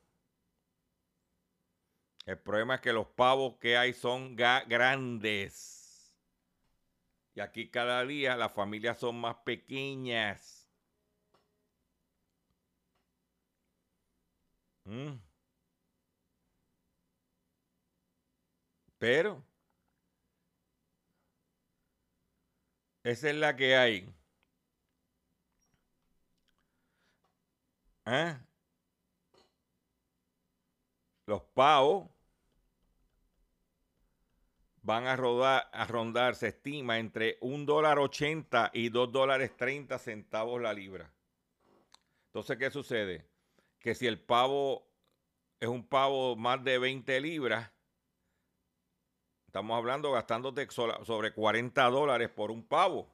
el 2.26 2.40
problema 2.40 2.76
es 2.76 2.82
que 2.82 2.94
los 2.94 3.08
pavos 3.08 3.58
que 3.60 3.78
hay 3.78 3.94
son 3.94 4.36
grandes. 4.36 6.16
Y 7.36 7.42
aquí 7.42 7.70
cada 7.70 8.06
día 8.06 8.36
las 8.38 8.54
familias 8.54 9.00
son 9.00 9.20
más 9.20 9.36
pequeñas. 9.46 10.70
Mm. 14.86 15.20
Pero 19.00 19.44
esa 23.04 23.30
es 23.30 23.36
la 23.36 23.56
que 23.56 23.76
hay. 23.76 24.14
¿Eh? 28.06 28.49
Los 31.30 31.44
pavos 31.44 32.10
van 34.82 35.06
a, 35.06 35.16
rodar, 35.16 35.70
a 35.72 35.86
rondar, 35.86 36.34
se 36.34 36.48
estima, 36.48 36.98
entre 36.98 37.38
un 37.42 37.68
dólar 37.68 38.00
80 38.00 38.72
y 38.74 38.90
dos 38.90 39.12
dólares 39.12 39.56
30 39.56 40.00
centavos 40.00 40.60
la 40.60 40.74
libra. 40.74 41.14
Entonces, 42.30 42.58
¿qué 42.58 42.72
sucede? 42.72 43.30
Que 43.78 43.94
si 43.94 44.08
el 44.08 44.20
pavo 44.20 44.88
es 45.60 45.70
un 45.70 45.86
pavo 45.86 46.36
más 46.36 46.64
de 46.64 46.80
20 46.80 47.22
libras, 47.22 47.72
estamos 49.46 49.78
hablando 49.78 50.12
gastándote 50.12 50.68
sobre 50.72 51.32
40 51.32 51.84
dólares 51.92 52.30
por 52.30 52.50
un 52.50 52.64
pavo. 52.64 53.08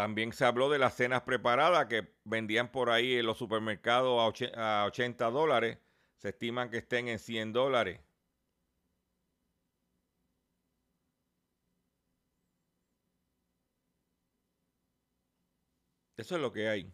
También 0.00 0.32
se 0.32 0.46
habló 0.46 0.70
de 0.70 0.78
las 0.78 0.94
cenas 0.94 1.24
preparadas 1.24 1.84
que 1.84 2.08
vendían 2.24 2.72
por 2.72 2.88
ahí 2.88 3.16
en 3.16 3.26
los 3.26 3.36
supermercados 3.36 4.42
a 4.56 4.86
80 4.86 5.30
dólares 5.30 5.78
se 6.16 6.30
estiman 6.30 6.70
que 6.70 6.78
estén 6.78 7.08
en 7.08 7.18
100 7.18 7.52
dólares. 7.52 8.00
Eso 16.16 16.36
es 16.36 16.40
lo 16.40 16.50
que 16.50 16.66
hay. 16.66 16.90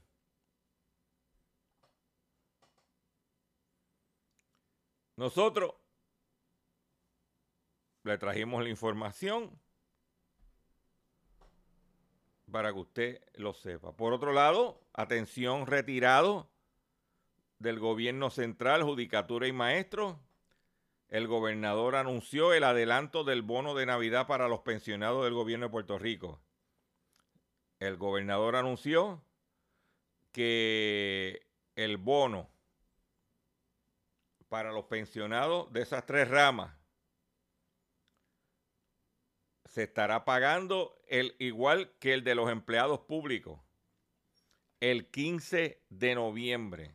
Nosotros 5.16 5.74
le 8.02 8.18
trajimos 8.18 8.64
la 8.64 8.68
información 8.70 9.60
para 12.50 12.72
que 12.72 12.78
usted 12.78 13.22
lo 13.34 13.54
sepa. 13.54 13.92
Por 13.92 14.12
otro 14.12 14.32
lado, 14.32 14.80
atención 14.92 15.66
retirado 15.66 16.48
del 17.58 17.78
gobierno 17.78 18.30
central, 18.30 18.82
Judicatura 18.82 19.46
y 19.46 19.52
Maestros, 19.52 20.16
el 21.08 21.28
gobernador 21.28 21.96
anunció 21.96 22.52
el 22.52 22.64
adelanto 22.64 23.24
del 23.24 23.42
bono 23.42 23.74
de 23.74 23.86
Navidad 23.86 24.26
para 24.26 24.48
los 24.48 24.60
pensionados 24.60 25.24
del 25.24 25.34
gobierno 25.34 25.66
de 25.66 25.70
Puerto 25.70 25.98
Rico. 25.98 26.40
El 27.78 27.96
gobernador 27.96 28.56
anunció 28.56 29.22
que 30.32 31.46
el 31.76 31.96
bono 31.96 32.48
para 34.48 34.72
los 34.72 34.84
pensionados 34.84 35.72
de 35.72 35.82
esas 35.82 36.06
tres 36.06 36.28
ramas 36.28 36.72
se 39.76 39.82
estará 39.82 40.24
pagando 40.24 40.98
el 41.06 41.36
igual 41.38 41.92
que 41.98 42.14
el 42.14 42.24
de 42.24 42.34
los 42.34 42.50
empleados 42.50 43.00
públicos 43.00 43.60
el 44.80 45.10
15 45.10 45.82
de 45.90 46.14
noviembre. 46.14 46.94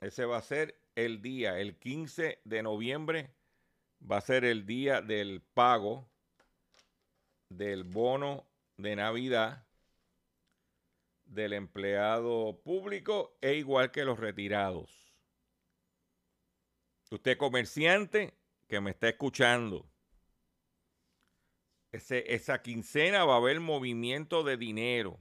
Ese 0.00 0.24
va 0.24 0.38
a 0.38 0.42
ser 0.42 0.76
el 0.96 1.22
día, 1.22 1.60
el 1.60 1.78
15 1.78 2.40
de 2.44 2.62
noviembre 2.64 3.30
va 4.02 4.16
a 4.16 4.20
ser 4.20 4.44
el 4.44 4.66
día 4.66 5.00
del 5.00 5.42
pago 5.42 6.10
del 7.48 7.84
bono 7.84 8.44
de 8.78 8.96
Navidad 8.96 9.64
del 11.24 11.52
empleado 11.52 12.60
público 12.64 13.38
e 13.40 13.54
igual 13.54 13.92
que 13.92 14.04
los 14.04 14.18
retirados. 14.18 15.14
Usted 17.12 17.38
comerciante 17.38 18.34
que 18.66 18.80
me 18.80 18.90
está 18.90 19.08
escuchando, 19.08 19.91
esa 21.92 22.62
quincena 22.62 23.24
va 23.24 23.34
a 23.34 23.36
haber 23.36 23.60
movimiento 23.60 24.42
de 24.42 24.56
dinero. 24.56 25.20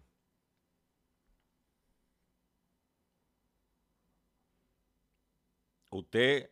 usted 5.92 6.50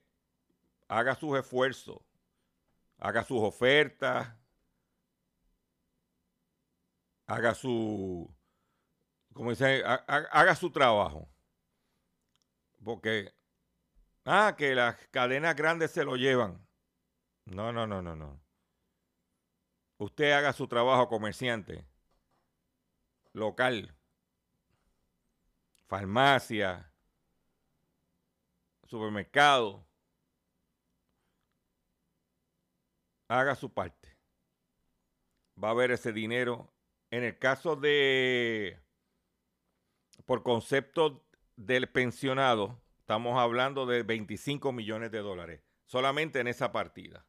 haga 0.88 1.16
sus 1.16 1.38
esfuerzos, 1.38 2.00
haga 2.98 3.24
sus 3.24 3.42
ofertas, 3.42 4.36
haga 7.26 7.54
su, 7.56 8.30
como 9.34 9.52
dice, 9.52 9.84
haga 9.86 10.56
su 10.56 10.72
trabajo. 10.72 11.30
Porque, 12.84 13.34
ah, 14.26 14.56
que 14.58 14.74
las 14.74 14.96
cadenas 15.12 15.56
grandes 15.56 15.92
se 15.92 16.04
lo 16.04 16.16
llevan. 16.16 16.66
No, 17.46 17.72
no, 17.72 17.88
no, 17.88 18.02
no, 18.02 18.16
no. 18.16 18.40
Usted 20.00 20.32
haga 20.32 20.54
su 20.54 20.66
trabajo 20.70 21.10
comerciante, 21.10 21.86
local, 23.34 23.94
farmacia, 25.88 26.90
supermercado, 28.88 29.86
haga 33.28 33.56
su 33.56 33.74
parte. 33.74 34.18
Va 35.62 35.68
a 35.68 35.72
haber 35.72 35.92
ese 35.92 36.14
dinero. 36.14 36.74
En 37.12 37.26
el 37.26 37.38
caso 37.38 37.76
de, 37.76 38.80
por 40.26 40.44
concepto 40.44 41.26
del 41.58 41.90
pensionado, 41.90 42.80
estamos 43.00 43.38
hablando 43.38 43.86
de 43.86 44.04
25 44.04 44.72
millones 44.72 45.12
de 45.12 45.20
dólares. 45.20 45.62
solamente 45.84 46.40
en 46.40 46.48
esa 46.48 46.72
partida. 46.72 47.26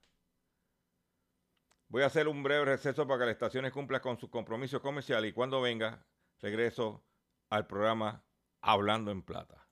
Voy 1.90 2.04
a 2.04 2.06
hacer 2.06 2.28
un 2.28 2.40
breve 2.40 2.66
receso 2.66 3.04
para 3.04 3.18
que 3.18 3.26
las 3.26 3.32
estaciones 3.32 3.72
cumplan 3.72 4.00
con 4.00 4.16
sus 4.16 4.30
compromisos 4.30 4.80
comerciales 4.80 5.30
y 5.30 5.32
cuando 5.32 5.60
venga, 5.60 6.00
regreso 6.38 7.04
al 7.50 7.66
programa 7.66 8.22
Hablando 8.62 9.10
en 9.10 9.22
Plata. 9.22 9.66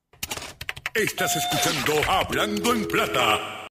Estás 0.95 1.37
escuchando 1.37 2.11
Hablando 2.11 2.75
en 2.75 2.89
Plata. 2.89 3.69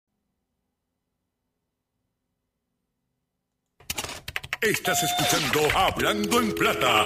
Estás 4.61 5.03
escuchando 5.03 5.77
Hablando 5.77 6.39
en 6.39 6.55
Plata. 6.55 7.01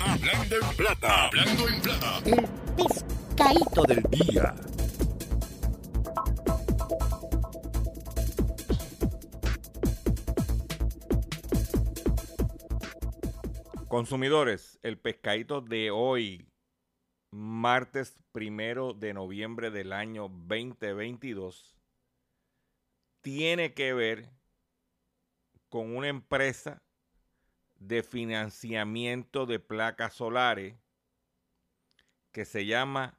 Hablando 0.00 0.56
en 0.56 0.76
Plata. 0.78 1.26
Hablando 1.26 1.68
en 1.68 1.82
Plata. 1.82 2.22
El 2.24 2.48
pescadito 2.74 3.82
del 3.82 4.02
día. 4.04 4.69
Consumidores, 13.90 14.78
el 14.82 15.00
pescadito 15.00 15.60
de 15.62 15.90
hoy, 15.90 16.48
martes 17.32 18.22
primero 18.30 18.94
de 18.94 19.12
noviembre 19.12 19.72
del 19.72 19.92
año 19.92 20.28
2022, 20.28 21.76
tiene 23.20 23.74
que 23.74 23.92
ver 23.92 24.30
con 25.68 25.96
una 25.96 26.06
empresa 26.06 26.84
de 27.80 28.04
financiamiento 28.04 29.44
de 29.44 29.58
placas 29.58 30.14
solares 30.14 30.76
que 32.30 32.44
se 32.44 32.66
llama 32.66 33.18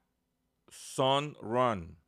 Sunrun. 0.70 2.02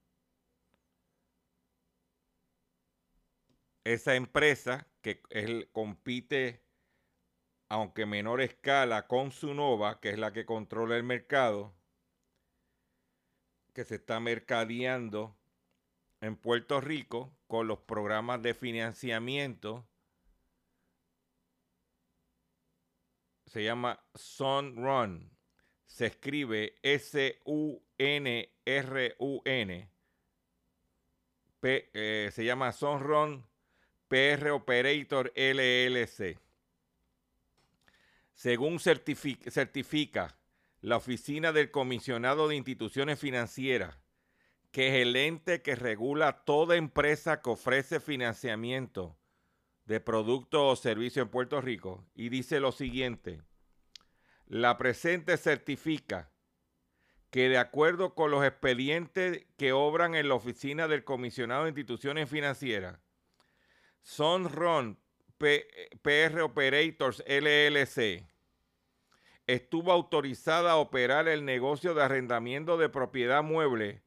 Esa 3.84 4.16
empresa 4.16 4.88
que 5.02 5.22
compite 5.74 6.63
aunque 7.74 8.06
menor 8.06 8.40
escala, 8.40 9.08
con 9.08 9.32
Sunova, 9.32 10.00
que 10.00 10.12
es 10.12 10.20
la 10.20 10.32
que 10.32 10.46
controla 10.46 10.96
el 10.96 11.02
mercado, 11.02 11.74
que 13.74 13.84
se 13.84 13.96
está 13.96 14.20
mercadeando 14.20 15.36
en 16.22 16.36
Puerto 16.36 16.82
Rico 16.82 17.36
con 17.48 17.68
los 17.68 17.80
programas 17.80 18.44
de 18.44 18.54
financiamiento. 18.54 19.88
Se 23.48 23.64
llama 23.64 24.06
Sunrun. 24.14 25.36
Se 25.88 26.06
escribe 26.06 26.76
S-U-N-R-U-N. 26.84 27.90
Eh, 31.64 32.30
se 32.32 32.46
llama 32.46 32.72
Sunrun 32.72 33.44
PR 34.10 34.52
Operator 34.52 35.34
LLC. 35.36 36.43
Según 38.34 38.80
certifica, 38.80 40.38
la 40.82 40.98
Oficina 40.98 41.52
del 41.52 41.72
Comisionado 41.72 42.48
de 42.48 42.56
Instituciones 42.56 43.20
Financieras, 43.20 43.98
que 44.72 44.88
es 44.90 44.94
el 45.08 45.16
ente 45.16 45.62
que 45.62 45.76
regula 45.76 46.44
toda 46.44 46.76
empresa 46.76 47.42
que 47.42 47.52
ofrece 47.52 48.00
financiamiento 48.00 49.18
de 49.86 50.00
productos 50.00 50.62
o 50.62 50.82
servicios 50.82 51.26
en 51.26 51.32
Puerto 51.32 51.62
Rico, 51.62 52.06
y 52.16 52.30
dice 52.30 52.60
lo 52.60 52.72
siguiente, 52.72 53.42
la 54.48 54.78
presente 54.78 55.38
certifica 55.38 56.32
que 57.30 57.50
de 57.50 57.58
acuerdo 57.58 58.14
con 58.14 58.30
los 58.30 58.46
expedientes 58.46 59.46
que 59.58 59.74
obran 59.74 60.16
en 60.16 60.28
la 60.28 60.36
oficina 60.36 60.88
del 60.88 61.04
comisionado 61.04 61.64
de 61.64 61.70
instituciones 61.70 62.30
financieras, 62.30 63.00
son 64.02 64.50
RON 64.50 65.00
PR 66.02 66.42
Operators 66.42 67.24
LLC 67.28 68.26
estuvo 69.46 69.92
autorizada 69.92 70.72
a 70.72 70.76
operar 70.78 71.28
el 71.28 71.44
negocio 71.44 71.94
de 71.94 72.04
arrendamiento 72.04 72.78
de 72.78 72.90
propiedad 72.90 73.44
mueble 73.44 74.02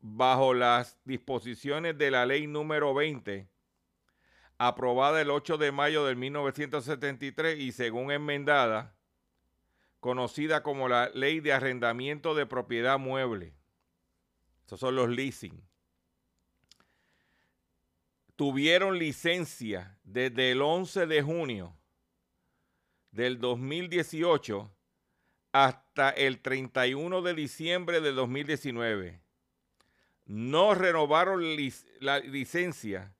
bajo 0.00 0.54
las 0.54 0.98
disposiciones 1.04 1.98
de 1.98 2.10
la 2.10 2.24
ley 2.24 2.46
número 2.46 2.94
20, 2.94 3.48
aprobada 4.58 5.20
el 5.20 5.30
8 5.30 5.58
de 5.58 5.72
mayo 5.72 6.04
de 6.04 6.14
1973 6.14 7.58
y 7.58 7.72
según 7.72 8.12
enmendada, 8.12 8.94
conocida 9.98 10.62
como 10.62 10.88
la 10.88 11.10
ley 11.10 11.40
de 11.40 11.52
arrendamiento 11.52 12.34
de 12.34 12.46
propiedad 12.46 12.98
mueble. 12.98 13.54
Esos 14.64 14.80
son 14.80 14.94
los 14.94 15.08
leasing 15.08 15.69
tuvieron 18.40 18.98
licencia 18.98 19.98
desde 20.02 20.52
el 20.52 20.62
11 20.62 21.06
de 21.06 21.20
junio 21.20 21.76
del 23.10 23.38
2018 23.38 24.74
hasta 25.52 26.08
el 26.08 26.40
31 26.40 27.20
de 27.20 27.34
diciembre 27.34 28.00
de 28.00 28.12
2019. 28.12 29.20
No 30.24 30.74
renovaron 30.74 31.44
la 32.00 32.20
licencia 32.20 33.14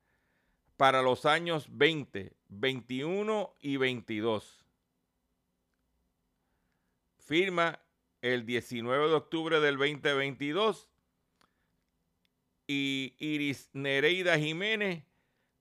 para 0.78 1.02
los 1.02 1.26
años 1.26 1.66
20, 1.68 2.32
21 2.48 3.54
y 3.60 3.76
22. 3.76 4.64
Firma 7.18 7.78
el 8.22 8.46
19 8.46 9.08
de 9.08 9.14
octubre 9.16 9.60
del 9.60 9.76
2022 9.76 10.88
y 12.66 13.14
Iris 13.18 13.68
Nereida 13.74 14.38
Jiménez 14.38 15.09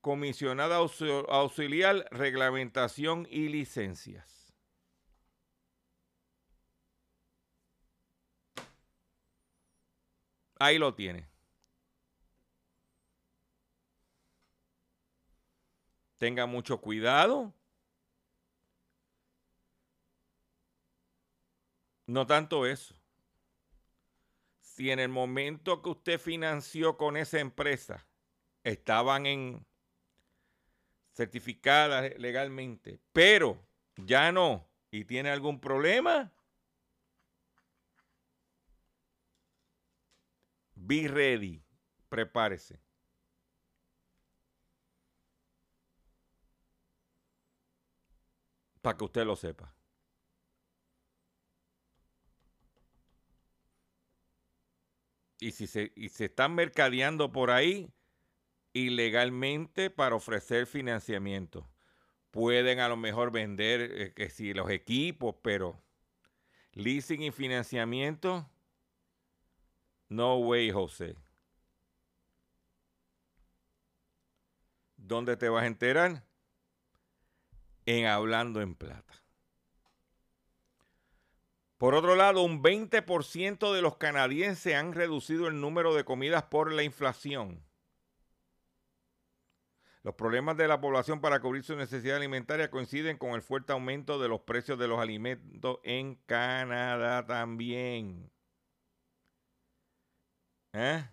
comisionada 0.02 0.78
auxiliar, 0.78 2.08
reglamentación 2.12 3.28
y 3.30 3.50
licencias. 3.50 4.54
Ahí 10.60 10.78
lo 10.78 10.94
tiene. 10.94 11.30
Tenga 16.18 16.46
mucho 16.46 16.82
cuidado. 16.82 17.54
No 22.08 22.28
tanto 22.28 22.66
eso. 22.66 22.94
Si 24.60 24.92
en 24.92 25.00
el 25.00 25.10
momento 25.10 25.82
que 25.82 25.90
usted 25.90 26.20
financió 26.20 26.98
con 26.98 27.16
esa 27.16 27.40
empresa 27.40 28.06
estaban 28.64 29.26
en 29.26 29.69
certificada 31.20 32.02
legalmente, 32.18 32.98
pero 33.12 33.62
ya 33.98 34.32
no, 34.32 34.66
y 34.90 35.04
tiene 35.04 35.30
algún 35.30 35.60
problema, 35.60 36.32
be 40.76 41.10
ready, 41.10 41.62
prepárese. 42.08 42.80
Para 48.82 48.96
que 48.96 49.04
usted 49.04 49.26
lo 49.26 49.36
sepa. 49.36 49.76
Y 55.42 55.52
si 55.52 55.68
se, 55.68 55.92
y 55.98 56.08
se 56.08 56.26
están 56.26 56.56
mercadeando 56.56 57.30
por 57.34 57.52
ahí, 57.52 57.92
ilegalmente 58.74 59.90
para 59.90 60.16
ofrecer 60.16 60.66
financiamiento. 60.66 61.68
Pueden 62.32 62.80
a 62.80 62.88
lo 62.88 62.98
mejor 62.98 63.32
vender 63.32 63.82
eh, 63.82 64.14
que 64.14 64.30
si 64.30 64.54
los 64.54 64.70
equipos, 64.70 65.36
pero 65.42 65.82
leasing 66.74 67.24
y 67.24 67.32
financiamiento, 67.32 68.50
no 70.08 70.38
way, 70.38 70.72
José. 70.72 71.16
¿Dónde 74.98 75.38
te 75.38 75.50
vas 75.50 75.64
a 75.64 75.68
enterar? 75.68 76.24
En 77.86 78.06
Hablando 78.06 78.62
en 78.62 78.76
Plata. 78.76 79.16
Por 81.78 81.96
otro 81.96 82.16
lado, 82.16 82.44
un 82.44 82.62
20% 82.62 83.74
de 83.74 83.82
los 83.82 83.96
canadienses 83.96 84.76
han 84.76 84.94
reducido 84.94 85.48
el 85.48 85.62
número 85.62 85.96
de 85.96 86.04
comidas 86.04 86.44
por 86.44 86.74
la 86.74 86.84
inflación. 86.84 87.64
Los 90.04 90.16
problemas 90.16 90.56
de 90.56 90.68
la 90.68 90.80
población 90.80 91.20
para 91.20 91.42
cubrir 91.42 91.64
su 91.64 91.76
necesidad 91.76 92.18
alimentaria 92.18 92.72
coinciden 92.72 93.18
con 93.18 93.32
el 93.32 93.42
fuerte 93.42 93.74
aumento 93.74 94.18
de 94.20 94.30
los 94.30 94.42
precios 94.42 94.80
de 94.80 94.88
los 94.88 95.00
alimentos 95.00 95.80
en 95.84 96.16
Canadá 96.26 97.26
también. 97.26 98.32
¿Eh? 100.74 101.04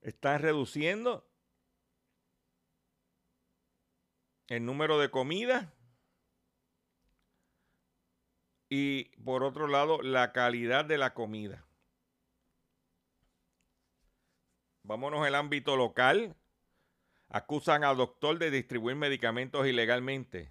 Están 0.00 0.40
reduciendo 0.42 1.24
el 4.48 4.64
número 4.64 4.98
de 4.98 5.10
comidas 5.10 5.68
Y 8.68 9.04
por 9.24 9.42
otro 9.42 9.66
lado, 9.66 10.02
la 10.02 10.32
calidad 10.32 10.84
de 10.84 10.98
la 10.98 11.14
comida. 11.14 11.64
Vámonos 14.82 15.26
al 15.26 15.34
ámbito 15.34 15.76
local. 15.76 16.34
Acusan 17.28 17.84
al 17.84 17.96
doctor 17.96 18.38
de 18.38 18.50
distribuir 18.50 18.96
medicamentos 18.96 19.66
ilegalmente. 19.66 20.50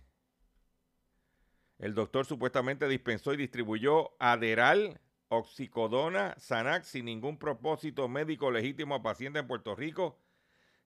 El 1.79 1.93
doctor 1.93 2.25
supuestamente 2.25 2.87
dispensó 2.87 3.33
y 3.33 3.37
distribuyó 3.37 4.11
Aderal, 4.19 4.99
Oxicodona, 5.29 6.35
Sanax 6.37 6.87
sin 6.87 7.05
ningún 7.05 7.37
propósito 7.37 8.07
médico 8.07 8.51
legítimo 8.51 8.95
a 8.95 9.03
pacientes 9.03 9.41
en 9.41 9.47
Puerto 9.47 9.75
Rico 9.75 10.19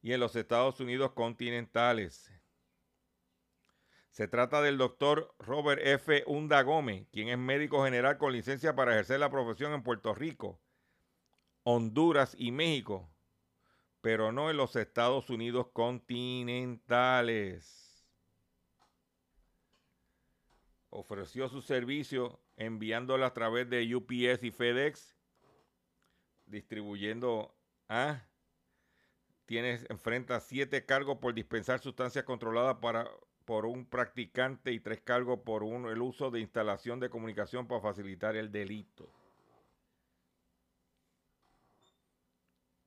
y 0.01 0.13
en 0.13 0.19
los 0.19 0.35
Estados 0.35 0.79
Unidos 0.79 1.11
continentales. 1.11 2.31
Se 4.11 4.27
trata 4.27 4.61
del 4.61 4.77
doctor 4.77 5.33
Robert 5.39 5.81
F. 5.83 6.23
Unda 6.27 6.61
Gómez, 6.63 7.07
quien 7.11 7.29
es 7.29 7.37
médico 7.37 7.85
general 7.85 8.17
con 8.17 8.33
licencia 8.33 8.75
para 8.75 8.91
ejercer 8.91 9.21
la 9.21 9.31
profesión 9.31 9.71
en 9.71 9.83
Puerto 9.83 10.13
Rico, 10.13 10.59
Honduras 11.63 12.35
y 12.37 12.51
México, 12.51 13.09
pero 14.01 14.33
no 14.33 14.49
en 14.49 14.57
los 14.57 14.75
Estados 14.75 15.29
Unidos 15.29 15.67
continentales. 15.71 18.05
Ofreció 20.89 21.47
su 21.47 21.61
servicio 21.61 22.41
enviándolo 22.57 23.25
a 23.25 23.33
través 23.33 23.69
de 23.69 23.95
UPS 23.95 24.43
y 24.43 24.51
FedEx, 24.51 25.15
distribuyendo 26.47 27.55
a... 27.87 28.27
Tienes, 29.45 29.85
enfrenta 29.89 30.41
siete 30.41 30.85
cargos 30.85 31.19
por 31.19 31.33
dispensar 31.33 31.79
sustancias 31.79 32.25
controladas 32.25 32.75
para, 32.77 33.09
por 33.45 33.65
un 33.65 33.85
practicante 33.85 34.71
y 34.71 34.79
tres 34.79 35.01
cargos 35.01 35.39
por 35.39 35.63
un, 35.63 35.87
el 35.87 36.01
uso 36.01 36.31
de 36.31 36.39
instalación 36.39 36.99
de 36.99 37.09
comunicación 37.09 37.67
para 37.67 37.81
facilitar 37.81 38.35
el 38.35 38.51
delito. 38.51 39.11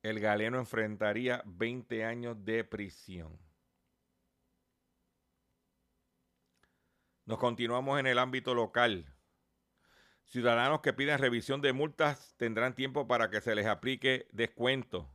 El 0.01 0.19
galeno 0.19 0.59
enfrentaría 0.59 1.41
20 1.45 2.05
años 2.05 2.45
de 2.45 2.63
prisión. 2.63 3.39
Nos 7.25 7.39
continuamos 7.39 7.99
en 7.99 8.05
el 8.05 8.19
ámbito 8.19 8.53
local. 8.53 9.11
Ciudadanos 10.25 10.81
que 10.81 10.93
piden 10.93 11.17
revisión 11.17 11.61
de 11.61 11.73
multas 11.73 12.35
tendrán 12.37 12.75
tiempo 12.75 13.07
para 13.07 13.29
que 13.29 13.41
se 13.41 13.55
les 13.55 13.65
aplique 13.65 14.27
descuento. 14.31 15.14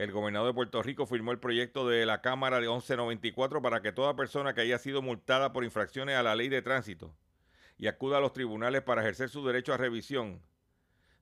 El 0.00 0.12
gobernador 0.12 0.48
de 0.48 0.54
Puerto 0.54 0.82
Rico 0.82 1.04
firmó 1.04 1.30
el 1.30 1.40
proyecto 1.40 1.86
de 1.86 2.06
la 2.06 2.22
Cámara 2.22 2.58
de 2.58 2.68
1194 2.68 3.60
para 3.60 3.82
que 3.82 3.92
toda 3.92 4.16
persona 4.16 4.54
que 4.54 4.62
haya 4.62 4.78
sido 4.78 5.02
multada 5.02 5.52
por 5.52 5.62
infracciones 5.62 6.16
a 6.16 6.22
la 6.22 6.34
ley 6.34 6.48
de 6.48 6.62
tránsito 6.62 7.14
y 7.76 7.86
acuda 7.86 8.16
a 8.16 8.20
los 8.20 8.32
tribunales 8.32 8.80
para 8.80 9.02
ejercer 9.02 9.28
su 9.28 9.46
derecho 9.46 9.74
a 9.74 9.76
revisión, 9.76 10.40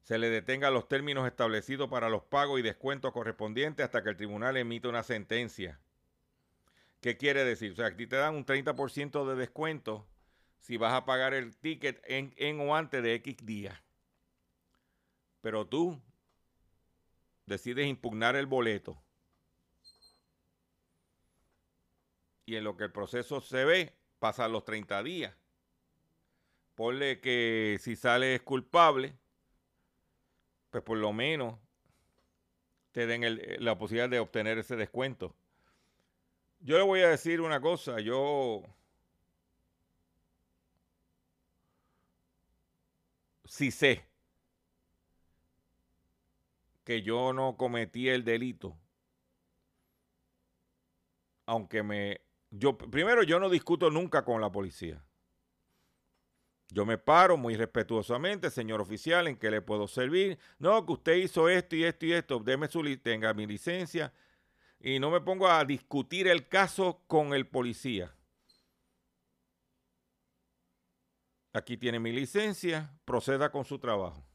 se 0.05 0.17
le 0.17 0.31
detenga 0.31 0.71
los 0.71 0.87
términos 0.87 1.27
establecidos 1.27 1.89
para 1.91 2.09
los 2.09 2.23
pagos 2.23 2.61
y 2.61 2.63
descuentos 2.63 3.13
correspondientes 3.13 3.85
hasta 3.85 4.05
que 4.05 4.11
el 4.11 4.17
tribunal 4.17 4.57
emita 4.57 4.89
una 4.89 5.03
sentencia. 5.03 5.81
¿Qué 7.01 7.17
quiere 7.17 7.45
decir? 7.45 7.73
O 7.73 7.75
sea, 7.75 7.87
aquí 7.87 8.07
te 8.07 8.15
dan 8.15 8.37
un 8.37 8.47
30% 8.47 9.29
de 9.29 9.35
descuento 9.35 10.07
si 10.61 10.77
vas 10.77 10.93
a 10.93 11.05
pagar 11.05 11.35
el 11.35 11.57
ticket 11.57 12.01
en, 12.07 12.33
en 12.37 12.61
o 12.61 12.77
antes 12.77 13.03
de 13.03 13.15
X 13.15 13.39
días. 13.45 13.77
Pero 15.41 15.67
tú 15.67 16.01
decides 17.49 17.87
impugnar 17.87 18.37
el 18.37 18.47
boleto 18.47 19.03
y 22.49 22.57
en 22.57 22.65
lo 22.65 22.79
que 22.79 22.85
el 22.85 22.93
proceso 22.93 23.43
se 23.43 23.67
ve, 23.67 23.93
pasan 24.19 24.53
los 24.53 24.65
30 24.65 25.03
días. 25.03 25.35
Ponle 26.75 27.21
que 27.21 27.79
si 27.79 27.95
sales 27.95 28.41
culpable, 28.41 29.15
pues 30.71 30.83
por 30.83 30.97
lo 30.97 31.13
menos 31.13 31.59
te 32.93 33.07
den 33.07 33.39
la 33.63 33.77
posibilidad 33.77 34.09
de 34.09 34.19
obtener 34.19 34.57
ese 34.57 34.77
descuento. 34.77 35.35
Yo 36.61 36.79
le 36.79 36.85
voy 36.85 37.01
a 37.01 37.09
decir 37.09 37.43
una 37.43 37.61
cosa, 37.61 38.01
yo 38.01 38.63
sí 43.45 43.71
sé 43.71 44.08
que 46.89 47.03
yo 47.03 47.35
no 47.35 47.59
cometí 47.59 48.09
el 48.09 48.25
delito. 48.25 48.75
Aunque 51.45 51.83
me... 51.83 52.23
Yo, 52.49 52.79
primero, 52.79 53.23
yo 53.25 53.39
no 53.39 53.51
discuto 53.51 53.91
nunca 53.91 54.25
con 54.25 54.41
la 54.41 54.51
policía. 54.51 55.05
Yo 56.71 56.87
me 56.87 56.97
paro 56.97 57.37
muy 57.37 57.57
respetuosamente, 57.57 58.49
señor 58.49 58.81
oficial, 58.81 59.29
en 59.29 59.37
que 59.37 59.51
le 59.51 59.61
puedo 59.61 59.87
servir. 59.87 60.39
No, 60.59 60.87
que 60.87 60.93
usted 60.95 61.17
hizo 61.17 61.51
esto 61.51 61.77
y 61.77 61.85
esto 61.85 62.07
y 62.07 62.15
esto. 62.15 62.39
Deme 62.39 62.69
su 62.69 62.83
tenga 62.97 63.35
mi 63.35 63.47
licencia. 63.47 64.15
Y 64.81 64.99
no 64.99 65.11
me 65.11 65.21
pongo 65.21 65.47
a 65.47 65.63
discutir 65.67 66.27
el 66.27 66.49
caso 66.49 67.03
con 67.07 67.35
el 67.35 67.47
policía. 67.47 68.15
Aquí 71.53 71.77
tiene 71.77 72.01
mi 72.01 72.13
licencia, 72.13 72.99
proceda 73.05 73.53
con 73.53 73.67
su 73.67 73.79
trabajo. 73.79 74.28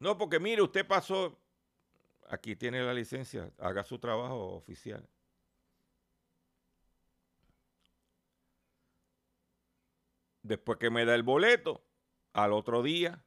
No, 0.00 0.16
porque 0.16 0.38
mire, 0.38 0.62
usted 0.62 0.86
pasó, 0.86 1.40
aquí 2.28 2.54
tiene 2.54 2.82
la 2.82 2.94
licencia, 2.94 3.52
haga 3.58 3.82
su 3.84 3.98
trabajo 3.98 4.54
oficial. 4.54 5.08
Después 10.42 10.78
que 10.78 10.90
me 10.90 11.04
da 11.04 11.14
el 11.14 11.24
boleto, 11.24 11.84
al 12.32 12.52
otro 12.52 12.82
día, 12.82 13.24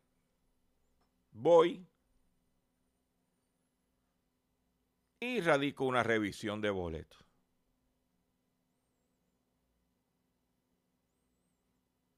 voy 1.32 1.86
y 5.20 5.42
radico 5.42 5.86
una 5.86 6.04
revisión 6.04 6.62
de 6.62 6.70
boleto. 6.70 7.18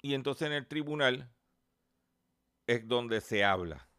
Y 0.02 0.14
entonces 0.14 0.48
en 0.48 0.54
el 0.54 0.68
tribunal 0.68 1.30
es 2.68 2.88
donde 2.88 3.20
se 3.20 3.44
habla 3.44 3.90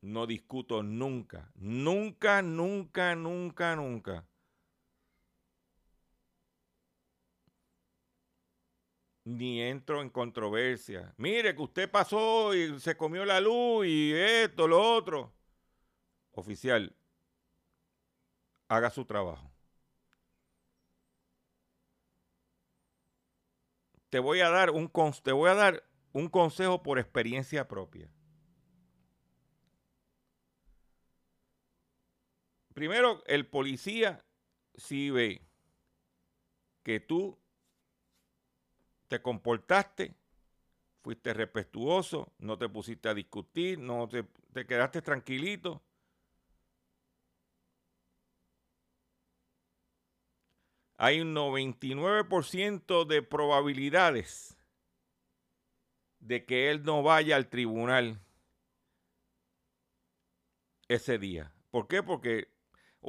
no 0.00 0.26
discuto 0.26 0.82
nunca, 0.82 1.50
nunca, 1.56 2.42
nunca, 2.42 3.14
nunca, 3.14 3.76
nunca. 3.76 4.26
Ni 9.24 9.60
entro 9.60 10.00
en 10.00 10.08
controversia. 10.10 11.12
Mire 11.18 11.54
que 11.54 11.62
usted 11.62 11.90
pasó 11.90 12.54
y 12.54 12.80
se 12.80 12.96
comió 12.96 13.24
la 13.24 13.40
luz 13.40 13.86
y 13.86 14.12
esto, 14.14 14.66
lo 14.66 14.80
otro. 14.80 15.32
Oficial, 16.32 16.94
haga 18.68 18.90
su 18.90 19.04
trabajo. 19.04 19.50
Te 24.10 24.18
voy 24.18 24.40
a 24.40 24.48
dar 24.48 24.70
un, 24.70 24.90
te 25.22 25.32
voy 25.32 25.50
a 25.50 25.54
dar 25.54 25.84
un 26.12 26.28
consejo 26.28 26.82
por 26.82 26.98
experiencia 26.98 27.68
propia. 27.68 28.10
Primero, 32.78 33.24
el 33.26 33.44
policía 33.44 34.24
si 34.76 35.10
ve 35.10 35.42
que 36.84 37.00
tú 37.00 37.36
te 39.08 39.20
comportaste, 39.20 40.14
fuiste 41.02 41.34
respetuoso, 41.34 42.32
no 42.38 42.56
te 42.56 42.68
pusiste 42.68 43.08
a 43.08 43.14
discutir, 43.14 43.80
no 43.80 44.08
te, 44.08 44.22
te 44.52 44.64
quedaste 44.64 45.02
tranquilito. 45.02 45.82
Hay 50.98 51.20
un 51.20 51.34
99% 51.34 53.04
de 53.06 53.22
probabilidades 53.22 54.56
de 56.20 56.44
que 56.44 56.70
él 56.70 56.84
no 56.84 57.02
vaya 57.02 57.34
al 57.34 57.48
tribunal 57.48 58.20
ese 60.86 61.18
día. 61.18 61.52
¿Por 61.72 61.88
qué? 61.88 62.04
Porque 62.04 62.56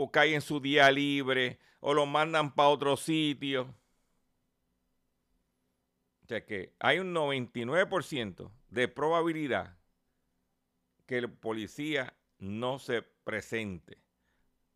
o 0.02 0.10
cae 0.10 0.34
en 0.34 0.39
su 0.39 0.62
día 0.62 0.89
libre 0.91 1.60
o 1.82 1.93
lo 1.93 2.06
mandan 2.06 2.56
para 2.56 2.70
otro 2.70 2.95
sitio. 2.95 3.76
O 6.24 6.28
sea 6.30 6.45
que 6.45 6.74
hay 6.80 7.00
un 7.00 7.14
99% 7.14 8.50
de 8.70 8.88
probabilidad 8.88 9.78
que 11.06 11.18
el 11.18 11.30
policía 11.30 12.14
no 12.38 12.80
se 12.80 13.02
presente. 13.02 13.97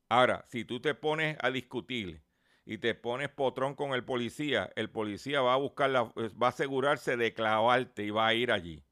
Ahora, 0.09 0.43
si 0.49 0.65
tú 0.65 0.81
te 0.81 0.93
pones 0.93 1.37
a 1.39 1.51
discutir 1.51 2.21
y 2.65 2.79
te 2.79 2.93
pones 2.93 3.29
potrón 3.29 3.75
con 3.75 3.93
el 3.93 4.03
policía, 4.03 4.73
el 4.75 4.89
policía 4.89 5.39
va 5.39 5.53
a 5.53 5.57
buscar 5.57 5.89
la, 5.89 6.03
va 6.03 6.47
a 6.47 6.49
asegurarse 6.49 7.15
de 7.15 7.33
clavarte 7.33 8.03
y 8.03 8.09
va 8.09 8.27
a 8.27 8.33
ir 8.33 8.51
allí. 8.51 8.83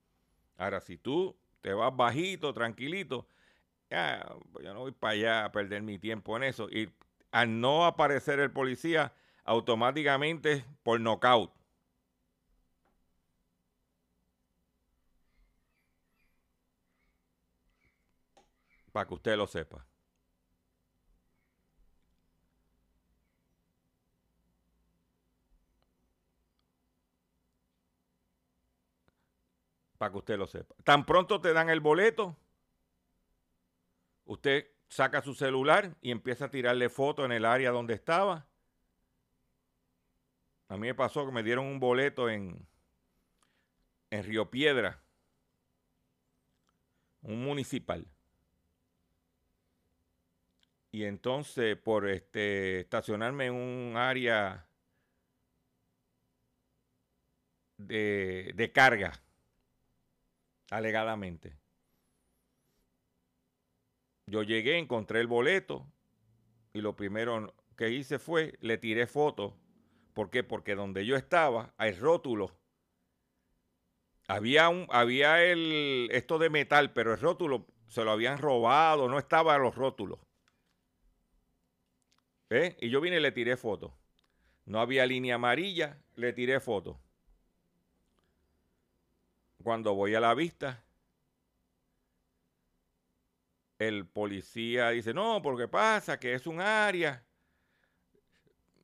Ahora, 0.55 0.79
si 0.79 0.97
tú 0.97 1.37
te 1.59 1.73
vas 1.73 1.93
bajito, 1.93 2.53
tranquilito, 2.53 3.27
ya, 3.91 4.25
pues 4.53 4.65
yo 4.65 4.73
no 4.73 4.79
voy 4.81 4.91
para 4.93 5.13
allá 5.13 5.45
a 5.45 5.51
perder 5.51 5.81
mi 5.83 5.99
tiempo 5.99 6.37
en 6.37 6.43
eso. 6.43 6.69
Y 6.69 6.89
al 7.31 7.59
no 7.61 7.85
aparecer 7.85 8.39
el 8.39 8.51
policía, 8.51 9.13
automáticamente 9.43 10.65
por 10.83 10.99
knockout. 10.99 11.51
Para 18.91 19.07
que 19.07 19.13
usted 19.13 19.37
lo 19.37 19.47
sepa. 19.47 19.85
Para 29.97 30.11
que 30.11 30.17
usted 30.17 30.37
lo 30.37 30.47
sepa. 30.47 30.75
Tan 30.83 31.05
pronto 31.05 31.39
te 31.41 31.53
dan 31.53 31.69
el 31.69 31.79
boleto, 31.79 32.35
usted 34.31 34.67
saca 34.87 35.21
su 35.21 35.33
celular 35.33 35.97
y 36.01 36.11
empieza 36.11 36.45
a 36.45 36.51
tirarle 36.51 36.89
fotos 36.89 37.25
en 37.25 37.33
el 37.33 37.43
área 37.43 37.71
donde 37.71 37.93
estaba. 37.93 38.47
A 40.69 40.77
mí 40.77 40.87
me 40.87 40.95
pasó 40.95 41.25
que 41.25 41.33
me 41.33 41.43
dieron 41.43 41.65
un 41.65 41.81
boleto 41.81 42.29
en, 42.29 42.65
en 44.09 44.23
Río 44.23 44.49
Piedra, 44.49 45.01
un 47.23 47.43
municipal. 47.43 48.07
Y 50.93 51.03
entonces 51.03 51.75
por 51.75 52.07
este 52.07 52.79
estacionarme 52.79 53.47
en 53.47 53.53
un 53.53 53.97
área 53.97 54.65
de, 57.77 58.53
de 58.55 58.71
carga, 58.71 59.11
alegadamente. 60.69 61.60
Yo 64.31 64.43
llegué, 64.43 64.77
encontré 64.77 65.19
el 65.19 65.27
boleto 65.27 65.85
y 66.71 66.79
lo 66.79 66.95
primero 66.95 67.53
que 67.75 67.89
hice 67.89 68.17
fue, 68.17 68.57
le 68.61 68.77
tiré 68.77 69.05
fotos. 69.05 69.53
¿Por 70.13 70.29
qué? 70.29 70.41
Porque 70.41 70.73
donde 70.73 71.05
yo 71.05 71.17
estaba 71.17 71.73
hay 71.75 71.91
rótulos. 71.91 72.53
Había, 74.29 74.67
había 74.87 75.43
el, 75.43 76.07
esto 76.13 76.39
de 76.39 76.49
metal, 76.49 76.93
pero 76.93 77.11
el 77.11 77.19
rótulo 77.19 77.67
se 77.89 78.05
lo 78.05 78.11
habían 78.11 78.37
robado, 78.37 79.09
no 79.09 79.19
estaba 79.19 79.57
los 79.57 79.75
rótulos. 79.75 80.19
¿Eh? 82.51 82.77
Y 82.79 82.89
yo 82.89 83.01
vine 83.01 83.17
y 83.17 83.21
le 83.21 83.33
tiré 83.33 83.57
foto. 83.57 83.93
No 84.63 84.79
había 84.79 85.05
línea 85.05 85.35
amarilla, 85.35 85.97
le 86.15 86.31
tiré 86.31 86.61
foto. 86.61 87.01
Cuando 89.61 89.93
voy 89.93 90.15
a 90.15 90.21
la 90.21 90.33
vista, 90.35 90.85
el 93.87 94.05
policía 94.05 94.91
dice, 94.91 95.11
no, 95.11 95.41
porque 95.41 95.67
pasa 95.67 96.19
que 96.19 96.35
es 96.35 96.45
un 96.45 96.61
área. 96.61 97.25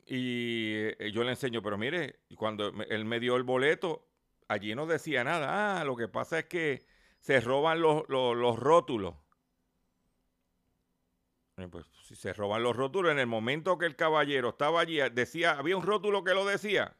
Y 0.07 0.73
eh, 0.75 1.11
yo 1.13 1.23
le 1.23 1.31
enseño, 1.31 1.61
pero 1.61 1.77
mire, 1.77 2.21
cuando 2.35 2.73
él 2.89 3.05
me 3.05 3.19
dio 3.19 3.35
el 3.35 3.43
boleto, 3.43 4.07
allí 4.47 4.73
no 4.73 4.87
decía 4.87 5.23
nada. 5.23 5.79
Ah, 5.79 5.85
lo 5.85 5.95
que 5.95 6.07
pasa 6.07 6.39
es 6.39 6.45
que 6.45 6.87
se 7.19 7.39
roban 7.41 7.79
los, 7.79 8.09
los, 8.09 8.35
los 8.35 8.57
rótulos. 8.57 9.15
Pues 11.71 11.85
si 12.03 12.15
se 12.15 12.33
roban 12.33 12.63
los 12.63 12.75
rótulos, 12.75 13.11
en 13.11 13.19
el 13.19 13.27
momento 13.27 13.77
que 13.77 13.85
el 13.85 13.95
caballero 13.95 14.49
estaba 14.49 14.79
allí, 14.79 14.99
decía, 15.11 15.59
¿había 15.59 15.77
un 15.77 15.83
rótulo 15.83 16.23
que 16.23 16.33
lo 16.33 16.45
decía? 16.45 16.95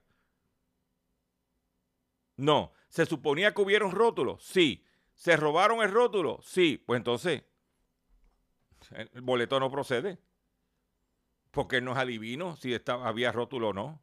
No. 2.35 2.73
¿Se 2.89 3.05
suponía 3.07 3.53
que 3.53 3.61
hubiera 3.61 3.85
un 3.85 3.91
rótulo? 3.91 4.37
Sí. 4.39 4.83
¿Se 5.15 5.35
robaron 5.35 5.81
el 5.81 5.91
rótulo? 5.91 6.39
Sí. 6.43 6.83
Pues 6.85 6.97
entonces, 6.97 7.43
el 8.91 9.21
boleto 9.21 9.59
no 9.59 9.71
procede. 9.71 10.17
Porque 11.51 11.81
no 11.81 11.93
es 11.93 11.97
adivino 11.97 12.55
si 12.55 12.73
estaba, 12.73 13.07
había 13.07 13.31
rótulo 13.31 13.69
o 13.69 13.73
no. 13.73 14.01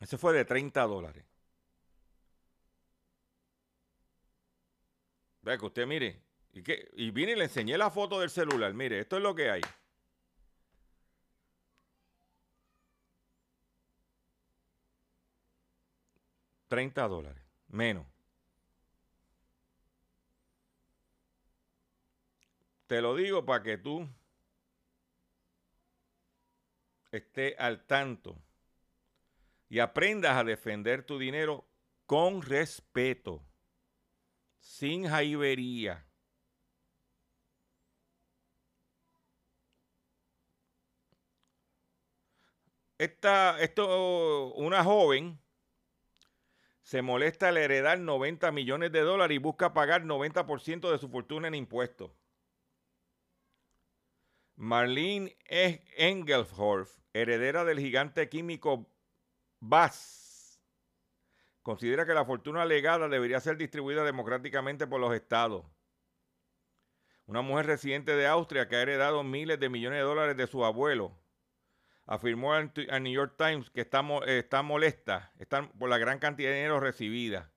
Ese 0.00 0.18
fue 0.18 0.32
de 0.32 0.44
30 0.44 0.82
dólares. 0.82 1.24
Vea 5.42 5.58
que 5.58 5.66
usted 5.66 5.86
mire, 5.86 6.20
y, 6.52 7.10
vine 7.10 7.32
y 7.32 7.36
le 7.36 7.44
enseñé 7.44 7.78
la 7.78 7.90
foto 7.90 8.20
del 8.20 8.30
celular. 8.30 8.72
Mire, 8.74 9.00
esto 9.00 9.16
es 9.16 9.22
lo 9.22 9.34
que 9.34 9.50
hay. 9.50 9.62
Treinta 16.68 17.06
dólares, 17.06 17.44
menos. 17.68 18.15
Te 22.86 23.00
lo 23.00 23.16
digo 23.16 23.44
para 23.44 23.62
que 23.62 23.78
tú 23.78 24.08
estés 27.10 27.54
al 27.58 27.84
tanto 27.86 28.36
y 29.68 29.80
aprendas 29.80 30.36
a 30.36 30.44
defender 30.44 31.02
tu 31.02 31.18
dinero 31.18 31.66
con 32.06 32.42
respeto, 32.42 33.42
sin 34.60 35.08
jaibería. 35.08 36.06
esta, 42.98 43.60
esto, 43.60 44.52
una 44.54 44.82
joven 44.84 45.38
se 46.82 47.02
molesta 47.02 47.48
al 47.48 47.56
heredar 47.56 47.98
90 47.98 48.52
millones 48.52 48.92
de 48.92 49.00
dólares 49.00 49.34
y 49.34 49.38
busca 49.38 49.74
pagar 49.74 50.04
90% 50.04 50.90
de 50.90 50.98
su 50.98 51.08
fortuna 51.08 51.48
en 51.48 51.56
impuestos. 51.56 52.12
Marlene 54.56 55.36
Engelhorf, 55.48 56.98
heredera 57.12 57.64
del 57.64 57.78
gigante 57.78 58.28
químico 58.30 58.90
Bass, 59.60 60.60
considera 61.62 62.06
que 62.06 62.14
la 62.14 62.24
fortuna 62.24 62.64
legada 62.64 63.08
debería 63.08 63.38
ser 63.40 63.58
distribuida 63.58 64.02
democráticamente 64.02 64.86
por 64.86 65.00
los 65.00 65.14
estados. 65.14 65.66
Una 67.26 67.42
mujer 67.42 67.66
residente 67.66 68.16
de 68.16 68.26
Austria 68.26 68.68
que 68.68 68.76
ha 68.76 68.82
heredado 68.82 69.22
miles 69.24 69.60
de 69.60 69.68
millones 69.68 69.98
de 69.98 70.04
dólares 70.04 70.36
de 70.36 70.46
su 70.46 70.64
abuelo 70.64 71.12
afirmó 72.06 72.54
al 72.54 72.72
New 73.02 73.12
York 73.12 73.34
Times 73.36 73.68
que 73.70 73.80
está, 73.80 74.02
está 74.26 74.62
molesta 74.62 75.32
por 75.78 75.90
la 75.90 75.98
gran 75.98 76.18
cantidad 76.18 76.50
de 76.50 76.56
dinero 76.56 76.80
recibida 76.80 77.52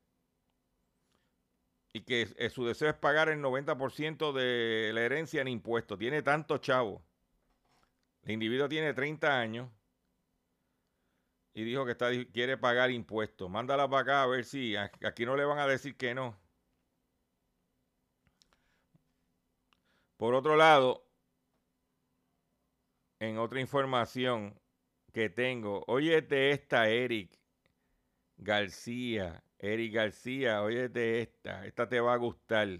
y 1.99 2.01
que 2.01 2.29
eh, 2.37 2.49
su 2.49 2.65
deseo 2.65 2.89
es 2.89 2.95
pagar 2.95 3.27
el 3.27 3.41
90% 3.41 4.31
de 4.31 4.91
la 4.93 5.01
herencia 5.01 5.41
en 5.41 5.49
impuestos. 5.49 5.99
Tiene 5.99 6.21
tanto 6.21 6.57
chavo. 6.57 7.03
El 8.23 8.31
individuo 8.31 8.69
tiene 8.69 8.93
30 8.93 9.37
años 9.37 9.69
y 11.53 11.63
dijo 11.63 11.85
que 11.85 11.91
está, 11.91 12.09
quiere 12.31 12.57
pagar 12.57 12.89
impuestos. 12.91 13.49
Mándala 13.49 13.89
para 13.89 14.01
acá 14.01 14.23
a 14.23 14.27
ver 14.27 14.45
si 14.45 14.75
aquí 14.77 15.25
no 15.25 15.35
le 15.35 15.43
van 15.43 15.59
a 15.59 15.67
decir 15.67 15.97
que 15.97 16.13
no. 16.15 16.39
Por 20.15 20.33
otro 20.35 20.55
lado, 20.55 21.05
en 23.19 23.37
otra 23.39 23.59
información 23.59 24.57
que 25.11 25.29
tengo, 25.29 25.83
óyete 25.87 26.51
esta, 26.51 26.87
Eric 26.87 27.37
García. 28.37 29.43
Eric 29.60 29.93
García, 29.93 30.62
óyete 30.64 31.22
esta, 31.22 31.66
esta 31.66 31.88
te 31.88 31.99
va 31.99 32.14
a 32.14 32.18
gustar. 32.18 32.80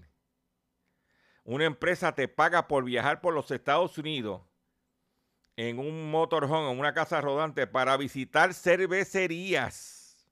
Una 1.44 1.66
empresa 1.66 2.16
te 2.16 2.28
paga 2.28 2.68
por 2.68 2.86
viajar 2.86 3.22
por 3.22 3.34
los 3.34 3.52
Estados 3.52 3.98
Unidos 3.98 4.42
en 5.58 5.78
un 5.78 6.10
motorhome, 6.10 6.72
en 6.72 6.80
una 6.80 6.94
casa 6.94 7.20
rodante, 7.20 7.68
para 7.68 7.98
visitar 7.98 8.54
cervecerías. 8.54 10.26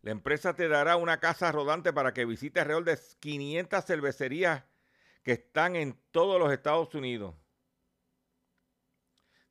La 0.00 0.12
empresa 0.12 0.56
te 0.56 0.66
dará 0.66 0.96
una 0.96 1.20
casa 1.20 1.52
rodante 1.52 1.92
para 1.92 2.14
que 2.14 2.24
visites 2.24 2.62
alrededor 2.62 2.84
de 2.84 2.98
500 3.20 3.84
cervecerías 3.84 4.64
que 5.22 5.32
están 5.32 5.76
en 5.76 6.00
todos 6.10 6.40
los 6.40 6.50
Estados 6.52 6.94
Unidos. 6.94 7.34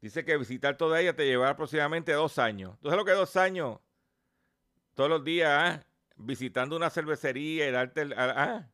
Dice 0.02 0.26
que 0.26 0.36
visitar 0.38 0.76
toda 0.76 0.99
ella 0.99 1.16
te 1.16 1.26
llevará 1.26 1.52
aproximadamente 1.52 2.12
dos 2.14 2.39
años. 2.39 2.78
¿Tú 2.82 2.89
sabes 2.89 2.97
lo 2.97 3.06
que 3.06 3.12
dos 3.12 3.38
años? 3.38 3.80
Todos 4.95 5.09
los 5.09 5.23
días 5.23 5.49
¿ah? 5.51 5.85
visitando 6.15 6.75
una 6.75 6.89
cervecería 6.89 7.67
y 7.67 7.71
darte... 7.71 8.01
El, 8.01 8.13
ah. 8.13 8.69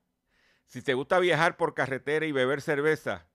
Si 0.66 0.82
te 0.82 0.94
gusta 0.94 1.20
viajar 1.20 1.56
por 1.56 1.74
carretera 1.74 2.26
y 2.26 2.34
beber 2.34 2.62
cerveza, 2.62 3.28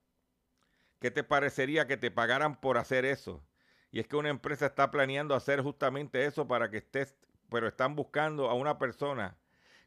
¿qué 0.99 1.09
te 1.09 1.23
parecería 1.23 1.87
que 1.87 1.97
te 1.97 2.11
pagaran 2.11 2.59
por 2.59 2.77
hacer 2.77 3.05
eso? 3.05 3.43
Y 3.91 3.99
es 3.99 4.07
que 4.07 4.15
una 4.15 4.29
empresa 4.29 4.67
está 4.67 4.91
planeando 4.91 5.35
hacer 5.35 5.61
justamente 5.61 6.25
eso 6.25 6.47
para 6.47 6.69
que 6.69 6.77
estés, 6.77 7.15
pero 7.49 7.67
están 7.67 7.95
buscando 7.95 8.49
a 8.49 8.53
una 8.53 8.77
persona 8.77 9.37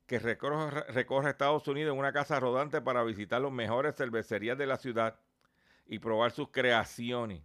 que 0.07 0.19
recorre, 0.19 1.31
Estados 1.31 1.67
Unidos 1.69 1.93
en 1.93 1.99
una 1.99 2.13
casa 2.13 2.39
rodante 2.39 2.81
para 2.81 3.03
visitar 3.03 3.41
las 3.41 3.51
mejores 3.51 3.97
cervecerías 3.97 4.57
de 4.57 4.67
la 4.67 4.77
ciudad 4.77 5.19
y 5.87 5.99
probar 5.99 6.31
sus 6.31 6.51
creaciones. 6.51 7.43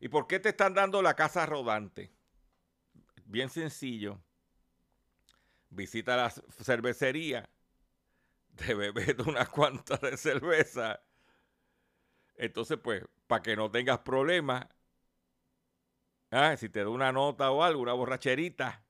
¿Y 0.00 0.08
por 0.08 0.26
qué 0.26 0.38
te 0.38 0.50
están 0.50 0.74
dando 0.74 1.00
la 1.00 1.14
casa 1.14 1.46
rodante? 1.46 2.12
Bien 3.24 3.48
sencillo. 3.48 4.20
Visita 5.70 6.16
la 6.16 6.30
cervecería, 6.30 7.48
te 8.56 8.74
bebes 8.74 9.14
unas 9.26 9.48
cuantas 9.48 10.00
de 10.00 10.16
cerveza 10.16 11.00
Entonces, 12.36 12.78
pues, 12.82 13.04
para 13.26 13.42
que 13.42 13.56
no 13.56 13.70
tengas 13.70 13.98
problemas, 14.00 14.66
ah, 16.30 16.56
si 16.56 16.68
te 16.68 16.80
da 16.84 16.88
una 16.88 17.10
nota 17.12 17.50
o 17.50 17.62
algo, 17.64 17.82
una 17.82 17.92
borracherita, 17.92 18.84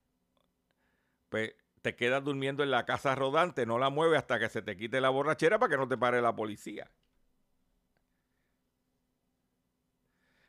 pues 1.28 1.54
te 1.82 1.94
quedas 1.96 2.24
durmiendo 2.24 2.62
en 2.64 2.70
la 2.72 2.84
casa 2.84 3.14
rodante, 3.14 3.64
no 3.66 3.78
la 3.78 3.90
mueves 3.90 4.18
hasta 4.18 4.38
que 4.40 4.48
se 4.48 4.60
te 4.62 4.76
quite 4.76 5.00
la 5.00 5.10
borrachera 5.10 5.58
para 5.58 5.70
que 5.70 5.76
no 5.76 5.86
te 5.88 5.96
pare 5.96 6.20
la 6.20 6.34
policía. 6.34 6.90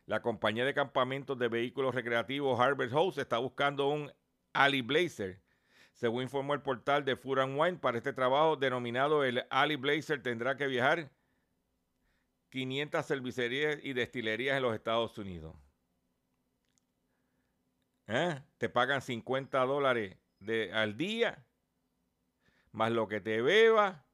La 0.07 0.23
compañía 0.23 0.65
de 0.65 0.73
campamentos 0.73 1.37
de 1.37 1.49
vehículos 1.49 1.93
recreativos 1.93 2.59
Harvard 2.59 2.89
House 2.89 3.19
está 3.19 3.37
buscando 3.37 3.87
un 3.89 4.11
Ali 4.51 4.81
Blazer. 4.81 5.39
Según 5.97 6.21
informó 6.21 6.53
el 6.53 6.61
portal 6.61 7.03
de 7.05 7.15
Food 7.15 7.39
and 7.39 7.59
Wine, 7.59 7.77
para 7.79 7.97
este 7.97 8.13
trabajo 8.13 8.55
denominado 8.55 9.23
el 9.23 9.43
Ali 9.49 9.77
Blazer 9.77 10.21
tendrá 10.21 10.55
que 10.55 10.67
viajar 10.67 11.09
500 12.51 13.03
cervecerías 13.03 13.79
y 13.81 13.93
destilerías 13.93 14.57
en 14.57 14.61
los 14.61 14.75
Estados 14.75 15.17
Unidos. 15.17 15.55
¿Eh? 18.05 18.39
Te 18.59 18.69
pagan 18.69 19.01
50 19.01 19.59
dólares 19.65 20.15
de, 20.37 20.71
al 20.71 20.97
día, 20.97 21.43
más 22.71 22.91
lo 22.91 23.07
que 23.07 23.19
te 23.19 23.41
beba, 23.41 24.05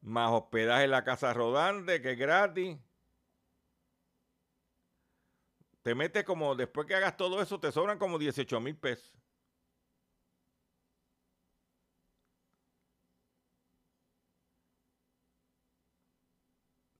más 0.00 0.30
hospedaje 0.30 0.84
en 0.84 0.92
la 0.92 1.04
casa 1.04 1.34
rodante, 1.34 2.00
que 2.00 2.12
es 2.12 2.18
gratis. 2.18 2.78
Te 5.86 5.94
metes 5.94 6.24
como, 6.24 6.56
después 6.56 6.84
que 6.88 6.96
hagas 6.96 7.16
todo 7.16 7.40
eso, 7.40 7.60
te 7.60 7.70
sobran 7.70 7.96
como 7.96 8.18
18 8.18 8.58
mil 8.58 8.76
pesos. 8.76 9.14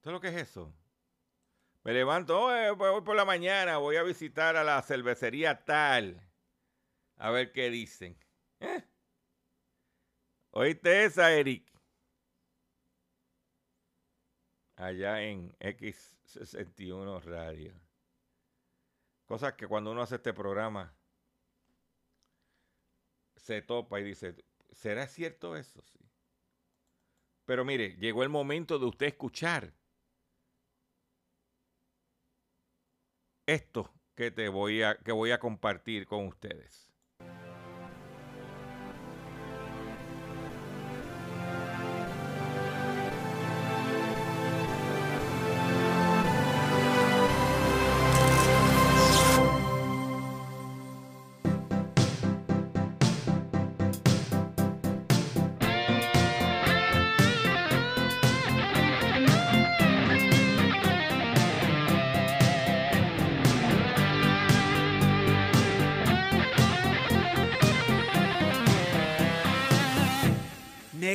¿Sabes 0.05 0.15
lo 0.15 0.21
que 0.21 0.29
es 0.29 0.37
eso? 0.37 0.73
Me 1.83 1.95
levanto, 1.95 2.47
voy 2.77 3.03
por 3.03 3.17
la 3.17 3.25
mañana, 3.25 3.79
voy 3.79 3.97
a 3.97 4.05
visitar 4.05 4.55
a 4.55 4.63
la 4.63 4.81
cervecería 4.83 5.65
tal. 5.65 6.21
A 7.17 7.31
ver 7.33 7.51
qué 7.51 7.71
dicen. 7.71 8.17
¿Eh? 8.61 8.85
¿Oíste 10.53 11.07
esa, 11.07 11.33
Eric? 11.33 11.69
Allá 14.77 15.23
en 15.23 15.51
X61 15.59 17.21
Radio. 17.25 17.86
Cosas 19.27 19.55
que 19.55 19.67
cuando 19.67 19.91
uno 19.91 20.03
hace 20.03 20.17
este 20.17 20.33
programa 20.33 20.95
se 23.37 23.61
topa 23.63 24.01
y 24.01 24.05
dice, 24.05 24.37
¿será 24.73 25.07
cierto 25.07 25.57
eso? 25.57 25.83
Sí. 25.83 25.99
Pero 27.45 27.65
mire, 27.65 27.97
llegó 27.97 28.23
el 28.23 28.29
momento 28.29 28.79
de 28.79 28.87
usted 28.87 29.07
escuchar 29.07 29.73
esto 33.47 33.93
que 34.15 34.31
te 34.31 34.49
voy 34.49 34.83
a 34.83 34.97
que 34.99 35.13
voy 35.13 35.31
a 35.31 35.39
compartir 35.39 36.07
con 36.07 36.27
ustedes. 36.27 36.86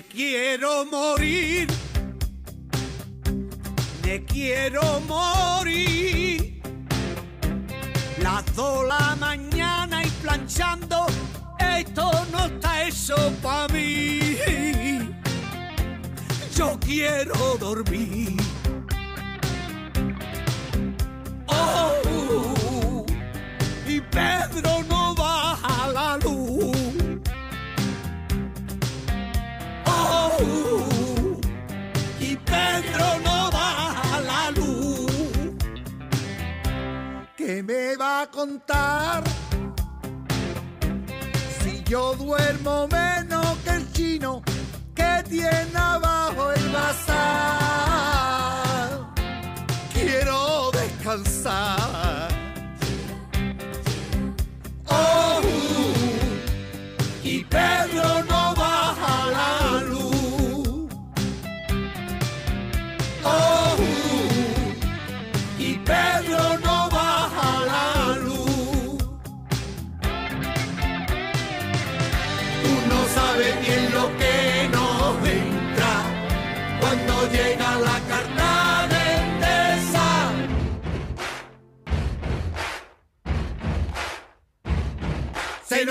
Quiero 0.10 0.86
morir, 0.86 1.68
me 4.04 4.24
quiero 4.26 4.99
morir. 5.02 6.62
Las 8.22 8.56
dos 8.56 8.88
la 8.88 9.16
mañana 9.20 10.04
y 10.04 10.10
planchando, 10.22 11.06
esto 11.60 12.12
no 12.32 12.45
está 12.45 12.84
eso 12.88 13.16
para 13.41 13.68
mí. 13.74 14.38
Yo 16.56 16.78
quiero 16.80 17.58
dormir. 17.60 18.38
Oh, 21.47 23.06
y 23.88 24.02
Pedro 24.02 24.84
no 24.89 24.90
me 37.72 37.95
va 37.95 38.22
a 38.24 38.28
contar? 38.28 39.24
Si 41.59 41.84
yo 41.86 42.13
duermo 42.15 42.88
menos 42.88 43.57
que 43.63 43.69
el 43.69 43.91
chino 43.93 44.41
que 44.93 45.24
tiene 45.30 45.78
abajo 45.78 46.51
el 46.51 46.69
bazar. 46.69 47.30
Quiero 49.93 50.72
descansar. 50.72 52.01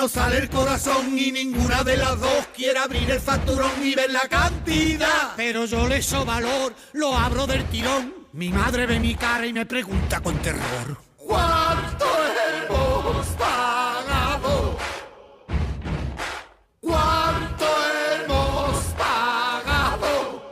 Nos 0.00 0.12
sale 0.12 0.38
el 0.38 0.48
corazón 0.48 1.18
y 1.18 1.30
ninguna 1.30 1.84
de 1.84 1.98
las 1.98 2.18
dos 2.18 2.46
quiere 2.56 2.78
abrir 2.78 3.10
el 3.10 3.20
facturón 3.20 3.70
y 3.82 3.94
ver 3.94 4.10
la 4.10 4.26
cantidad. 4.30 5.34
Pero 5.36 5.66
yo 5.66 5.86
le 5.86 6.00
so 6.00 6.24
valor, 6.24 6.74
lo 6.94 7.14
abro 7.14 7.46
del 7.46 7.66
tirón. 7.66 8.14
Mi 8.32 8.48
madre 8.48 8.86
ve 8.86 8.98
mi 8.98 9.14
cara 9.14 9.44
y 9.44 9.52
me 9.52 9.66
pregunta 9.66 10.20
con 10.20 10.38
terror. 10.38 10.96
¿Cuánto 11.18 12.06
hemos 12.64 13.26
pagado? 13.36 14.78
¿Cuánto 16.80 17.66
hemos 18.24 18.84
pagado? 18.96 20.42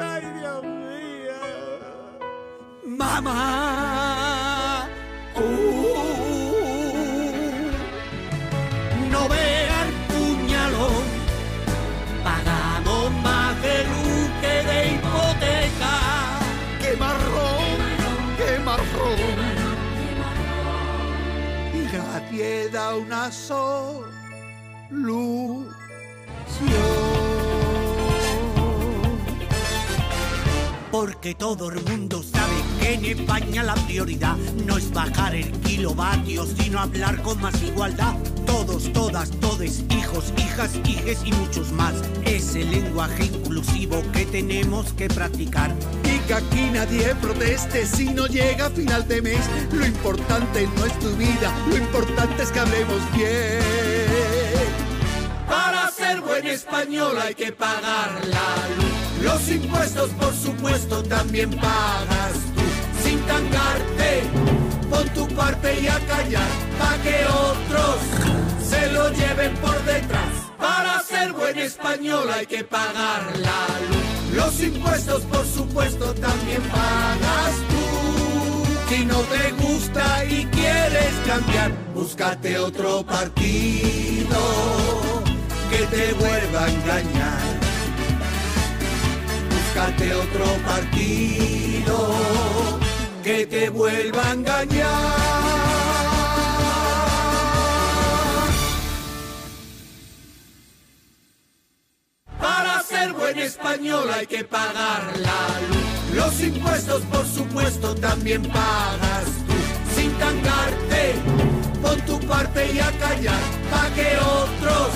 Ay, 0.00 0.22
Dios 0.38 0.62
mío. 0.62 1.36
Mamá. 2.86 3.69
Una 22.94 23.30
solución. 23.30 23.80
Porque 30.90 31.34
todo 31.34 31.70
el 31.70 31.82
mundo 31.84 32.22
sabe 32.22 32.54
que 32.80 32.94
en 32.94 33.04
España 33.04 33.62
la 33.62 33.74
prioridad 33.74 34.36
no 34.66 34.76
es 34.76 34.92
bajar 34.92 35.34
el 35.34 35.50
kilovatio, 35.60 36.44
sino 36.44 36.80
hablar 36.80 37.22
con 37.22 37.40
más 37.40 37.62
igualdad. 37.62 38.14
Todos, 38.44 38.92
todas, 38.92 39.30
todes, 39.38 39.84
hijos, 39.90 40.32
hijas, 40.36 40.74
hijes 40.84 41.20
y 41.24 41.32
muchos 41.32 41.70
más. 41.72 41.94
Es 42.24 42.54
el 42.56 42.70
lenguaje 42.70 43.26
inclusivo 43.26 44.02
que 44.12 44.26
tenemos 44.26 44.92
que 44.94 45.08
practicar. 45.08 45.74
Que 46.26 46.34
aquí 46.34 46.70
nadie 46.72 47.14
proteste 47.16 47.86
si 47.86 48.10
no 48.10 48.26
llega 48.26 48.66
a 48.66 48.70
final 48.70 49.06
de 49.08 49.22
mes. 49.22 49.40
Lo 49.72 49.84
importante 49.84 50.68
no 50.76 50.84
es 50.84 50.98
tu 50.98 51.10
vida, 51.16 51.52
lo 51.68 51.76
importante 51.76 52.42
es 52.42 52.50
que 52.50 52.60
hablemos 52.60 53.12
bien. 53.12 53.60
Para 55.48 55.90
ser 55.90 56.20
buen 56.20 56.46
español 56.46 57.18
hay 57.20 57.34
que 57.34 57.50
pagar 57.50 58.24
la 58.26 58.68
luz. 58.76 59.22
Los 59.22 59.48
impuestos, 59.48 60.10
por 60.10 60.34
supuesto, 60.34 61.02
también 61.02 61.50
pagas 61.50 62.32
tú. 62.54 62.62
Sin 63.02 63.20
tangarte, 63.22 64.22
pon 64.88 65.08
tu 65.10 65.26
parte 65.34 65.80
y 65.80 65.88
a 65.88 65.98
callar, 66.06 66.48
pa' 66.78 66.96
que 67.02 67.26
otros 67.26 67.96
se 68.68 68.92
lo 68.92 69.10
lleven 69.10 69.54
por 69.56 69.84
detrás. 69.84 70.32
Para 70.58 71.02
ser 71.02 71.32
buen 71.32 71.58
español 71.58 72.30
hay 72.32 72.46
que 72.46 72.62
pagar 72.64 73.36
la 73.38 73.66
luz. 73.88 74.09
Los 74.34 74.60
impuestos, 74.60 75.22
por 75.22 75.46
supuesto, 75.46 76.14
también 76.14 76.62
pagas 76.62 77.54
tú. 77.68 78.94
Si 78.94 79.04
no 79.04 79.18
te 79.20 79.52
gusta 79.62 80.24
y 80.24 80.44
quieres 80.46 81.12
cambiar, 81.26 81.72
búscate 81.94 82.58
otro 82.58 83.04
partido 83.04 84.38
que 85.70 85.86
te 85.86 86.12
vuelva 86.14 86.64
a 86.64 86.70
engañar. 86.70 87.60
Búscate 89.50 90.14
otro 90.14 90.46
partido 90.66 92.14
que 93.22 93.46
te 93.46 93.68
vuelva 93.70 94.22
a 94.28 94.32
engañar. 94.32 95.59
Buen 103.32 103.44
español 103.44 104.10
hay 104.10 104.26
que 104.26 104.44
pagar 104.44 105.16
la 105.18 105.60
luz. 105.68 106.14
Los 106.14 106.40
impuestos, 106.40 107.02
por 107.02 107.24
supuesto, 107.24 107.94
también 107.94 108.42
pagas 108.42 109.24
tú. 109.46 109.94
Sin 109.94 110.12
tangarte, 110.18 111.14
pon 111.80 112.00
tu 112.06 112.18
parte 112.26 112.72
y 112.72 112.78
a 112.80 112.90
callar, 112.98 113.40
pa' 113.70 113.94
que 113.94 114.16
otros 114.18 114.90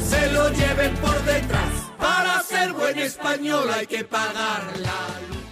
se 0.00 0.32
lo 0.32 0.48
lleven 0.50 0.94
por 0.96 1.22
detrás. 1.22 1.72
Para 1.98 2.42
ser 2.42 2.72
buen 2.72 2.98
español 2.98 3.68
hay 3.72 3.86
que 3.86 4.04
pagar 4.04 4.76
la 4.78 5.20
luz. 5.28 5.44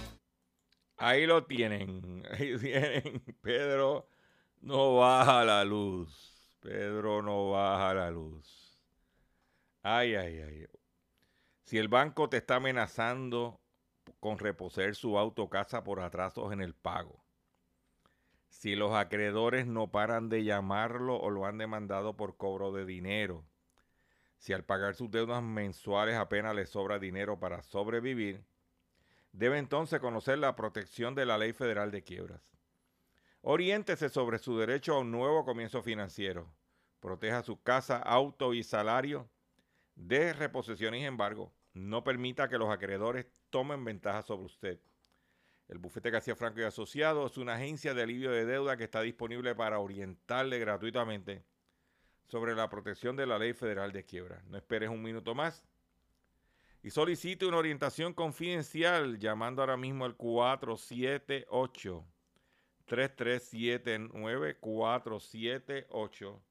Ahí 0.97 1.25
lo 1.25 1.45
tienen. 1.45 2.23
Ahí 2.31 2.57
tienen. 2.57 3.23
Pedro 3.41 4.09
no 4.61 4.97
baja 4.97 5.45
la 5.45 5.63
luz. 5.63 6.33
Pedro 6.59 7.21
no 7.21 7.51
baja 7.51 7.93
la 7.93 8.11
luz. 8.11 8.81
Ay, 9.81 10.15
ay, 10.15 10.41
ay. 10.41 10.76
Si 11.67 11.77
el 11.77 11.89
banco 11.89 12.29
te 12.29 12.37
está 12.37 12.55
amenazando 12.55 13.59
con 14.21 14.39
reposer 14.39 14.95
su 14.95 15.17
auto 15.17 15.43
o 15.43 15.49
casa 15.49 15.83
por 15.83 15.99
atrasos 15.99 16.53
en 16.53 16.61
el 16.61 16.73
pago, 16.73 17.25
si 18.47 18.77
los 18.77 18.93
acreedores 18.93 19.67
no 19.67 19.91
paran 19.91 20.29
de 20.29 20.45
llamarlo 20.45 21.17
o 21.17 21.29
lo 21.29 21.45
han 21.45 21.57
demandado 21.57 22.15
por 22.15 22.37
cobro 22.37 22.71
de 22.71 22.85
dinero, 22.85 23.43
si 24.37 24.53
al 24.53 24.63
pagar 24.63 24.95
sus 24.95 25.11
deudas 25.11 25.43
mensuales 25.43 26.15
apenas 26.15 26.55
le 26.55 26.65
sobra 26.65 26.99
dinero 26.99 27.37
para 27.37 27.61
sobrevivir, 27.63 28.45
debe 29.33 29.57
entonces 29.57 29.99
conocer 29.99 30.37
la 30.37 30.55
protección 30.55 31.15
de 31.15 31.25
la 31.25 31.37
Ley 31.37 31.51
Federal 31.51 31.91
de 31.91 32.01
Quiebras. 32.01 32.41
Oriéntese 33.41 34.07
sobre 34.07 34.39
su 34.39 34.57
derecho 34.57 34.95
a 34.95 34.99
un 34.99 35.11
nuevo 35.11 35.43
comienzo 35.43 35.83
financiero. 35.83 36.49
Proteja 37.01 37.43
su 37.43 37.61
casa, 37.61 37.97
auto 37.97 38.53
y 38.53 38.63
salario 38.63 39.29
de 39.97 40.31
reposición 40.31 40.95
y 40.95 41.05
embargo. 41.05 41.51
No 41.77 42.03
permita 42.03 42.49
que 42.49 42.57
los 42.57 42.69
acreedores 42.69 43.27
tomen 43.51 43.85
ventaja 43.85 44.23
sobre 44.23 44.45
usted. 44.45 44.79
El 45.67 45.77
bufete 45.77 46.09
García 46.09 46.35
Franco 46.35 46.59
y 46.59 46.63
Asociados 46.63 47.33
es 47.33 47.37
una 47.37 47.53
agencia 47.53 47.93
de 47.93 48.01
alivio 48.01 48.31
de 48.31 48.45
deuda 48.45 48.77
que 48.77 48.85
está 48.85 49.01
disponible 49.01 49.53
para 49.53 49.77
orientarle 49.79 50.57
gratuitamente 50.57 51.43
sobre 52.27 52.55
la 52.55 52.67
protección 52.67 53.15
de 53.15 53.27
la 53.27 53.37
ley 53.37 53.53
federal 53.53 53.91
de 53.91 54.05
quiebra. 54.05 54.41
No 54.47 54.57
esperes 54.57 54.89
un 54.89 55.03
minuto 55.03 55.35
más 55.35 55.63
y 56.81 56.89
solicite 56.89 57.45
una 57.45 57.57
orientación 57.57 58.13
confidencial 58.13 59.19
llamando 59.19 59.61
ahora 59.61 59.77
mismo 59.77 60.05
al 60.05 60.15
478 60.15 62.05
3379 62.85 64.57
478 64.59 66.41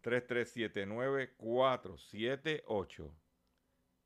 3379 0.00 1.34
478 1.36 3.19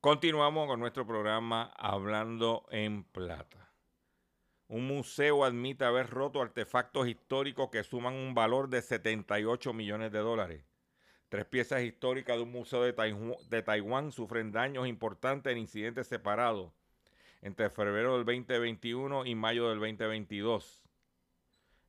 Continuamos 0.00 0.68
con 0.68 0.78
nuestro 0.78 1.04
programa 1.04 1.72
Hablando 1.76 2.66
en 2.70 3.02
Plata. 3.02 3.72
Un 4.68 4.86
museo 4.86 5.42
admite 5.42 5.84
haber 5.84 6.08
roto 6.08 6.40
artefactos 6.40 7.08
históricos 7.08 7.70
que 7.70 7.82
suman 7.82 8.14
un 8.14 8.32
valor 8.32 8.68
de 8.68 8.80
78 8.80 9.72
millones 9.72 10.12
de 10.12 10.20
dólares. 10.20 10.64
Tres 11.28 11.46
piezas 11.46 11.82
históricas 11.82 12.36
de 12.36 12.44
un 12.44 12.52
museo 12.52 12.82
de, 12.84 13.62
Taiwán, 13.62 14.12
sufren 14.12 14.52
daños 14.52 14.86
importantes 14.86 15.50
en 15.50 15.58
incidentes 15.58 16.06
separados 16.06 16.72
entre 17.42 17.68
febrero 17.68 18.18
del 18.18 18.24
2021 18.24 19.26
y 19.26 19.34
mayo 19.34 19.68
del 19.68 19.80
2022. 19.80 20.84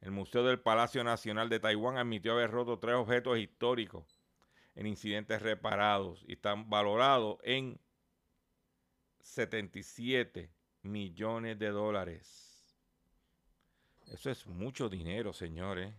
El 0.02 0.10
Museo 0.10 0.44
del 0.44 0.60
Palacio 0.60 1.04
Nacional 1.04 1.48
de 1.48 1.60
Taiwán 1.60 1.98
admitió 1.98 2.32
haber 2.32 2.50
roto 2.50 2.80
tres 2.80 2.96
objetos 2.96 3.38
históricos 3.38 4.20
en 4.74 4.88
incidentes 4.88 5.44
reparados 5.44 6.26
y 6.28 6.34
están 6.34 6.72
valorados 6.72 7.38
en 7.44 7.80
77 9.30 10.52
millones 10.84 11.60
de 11.60 11.70
dólares. 11.70 12.76
Eso 14.08 14.32
es 14.32 14.48
mucho 14.48 14.90
dinero, 14.90 15.34
señores. 15.34 15.94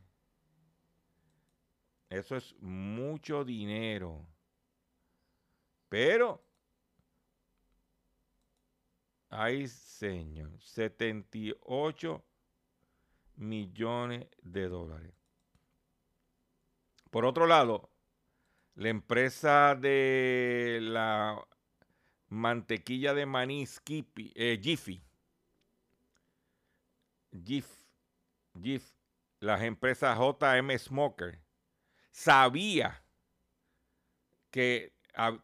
Eso 2.09 2.37
es 2.37 2.55
mucho 2.61 3.45
dinero. 3.45 4.27
Pero, 5.89 6.45
ay, 9.29 9.69
señor, 9.69 10.61
78 10.61 12.25
millones 13.37 14.27
de 14.43 14.69
dólares. 14.69 15.15
Por 17.11 17.25
otro 17.25 17.47
lado, 17.47 17.91
la 18.75 18.89
empresa 18.89 19.77
de 19.77 20.79
la 20.83 21.45
mantequilla 22.31 23.13
de 23.13 23.27
maní 23.27 23.67
Skippy, 23.67 24.33
eh, 24.35 24.59
Jiffy. 24.63 25.03
Jif, 27.45 27.67
Jif, 28.61 28.93
las 29.39 29.63
empresas 29.63 30.19
JM 30.19 30.77
Smoker, 30.79 31.39
sabía 32.11 33.05
que 34.51 34.93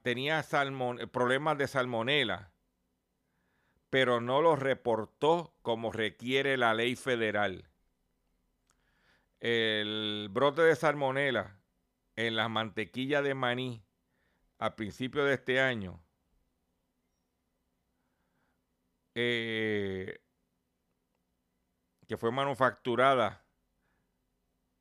tenía 0.02 0.44
problemas 1.12 1.58
de 1.58 1.68
salmonela, 1.68 2.52
pero 3.88 4.20
no 4.20 4.42
lo 4.42 4.56
reportó 4.56 5.54
como 5.62 5.92
requiere 5.92 6.56
la 6.56 6.74
ley 6.74 6.96
federal. 6.96 7.68
El 9.38 10.28
brote 10.32 10.62
de 10.62 10.74
salmonela 10.74 11.60
en 12.16 12.34
la 12.34 12.48
mantequilla 12.48 13.22
de 13.22 13.34
maní 13.34 13.84
a 14.58 14.74
principios 14.74 15.26
de 15.26 15.34
este 15.34 15.60
año 15.60 16.02
eh, 19.18 20.20
que 22.06 22.18
fue 22.18 22.30
manufacturada 22.30 23.46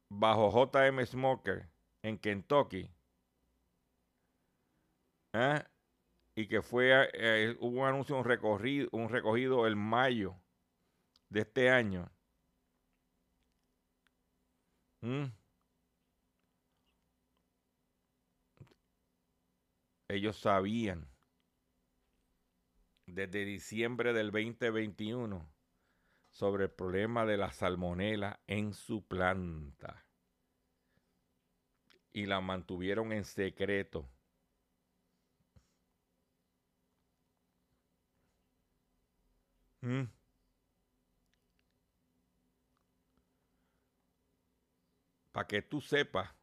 bajo 0.09 0.51
JM 0.51 1.05
Smoker 1.05 1.69
en 2.03 2.19
Kentucky. 2.19 2.91
¿eh? 5.33 5.63
Y 6.35 6.47
que 6.49 6.61
fue, 6.61 7.09
eh, 7.13 7.55
hubo 7.61 7.81
un 7.81 7.87
anuncio, 7.87 8.17
un 8.17 8.25
recorrido, 8.25 8.89
un 8.91 9.07
recogido 9.07 9.65
el 9.67 9.77
mayo 9.77 10.35
de 11.29 11.41
este 11.41 11.69
año. 11.69 12.11
Ellos 20.09 20.37
sabían 20.37 21.14
desde 23.15 23.45
diciembre 23.45 24.11
del 24.11 24.29
2021 24.29 25.49
sobre 26.29 26.65
el 26.65 26.69
problema 26.69 27.25
de 27.25 27.37
la 27.37 27.51
salmonela 27.53 28.41
en 28.45 28.73
su 28.73 29.07
planta. 29.07 30.05
Y 32.11 32.25
la 32.25 32.41
mantuvieron 32.41 33.13
en 33.13 33.23
secreto. 33.23 34.09
¿Mm? 39.81 40.03
Para 45.31 45.47
que 45.47 45.61
tú 45.61 45.79
sepas 45.79 46.33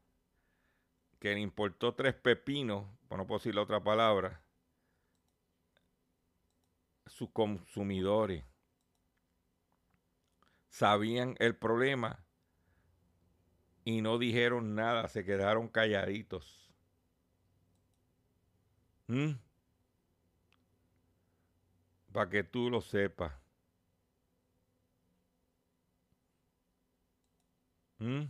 que 1.18 1.35
le 1.35 1.41
importó 1.41 1.95
tres 1.95 2.14
pepinos, 2.14 2.87
por 3.09 3.18
no 3.18 3.27
puedo 3.27 3.39
decir 3.39 3.55
la 3.55 3.62
otra 3.62 3.83
palabra, 3.83 4.41
sus 7.23 7.31
consumidores 7.31 8.45
sabían 10.70 11.37
el 11.39 11.55
problema 11.55 12.27
y 13.85 14.03
no 14.03 14.18
dijeron 14.18 14.75
nada, 14.75 15.07
se 15.07 15.25
quedaron 15.25 15.68
calladitos. 15.68 16.68
¿Mm? 19.07 19.35
Para 22.11 22.29
que 22.29 22.43
tú 22.43 22.68
lo 22.68 22.81
sepas. 22.81 23.33
¿Mm? 28.01 28.25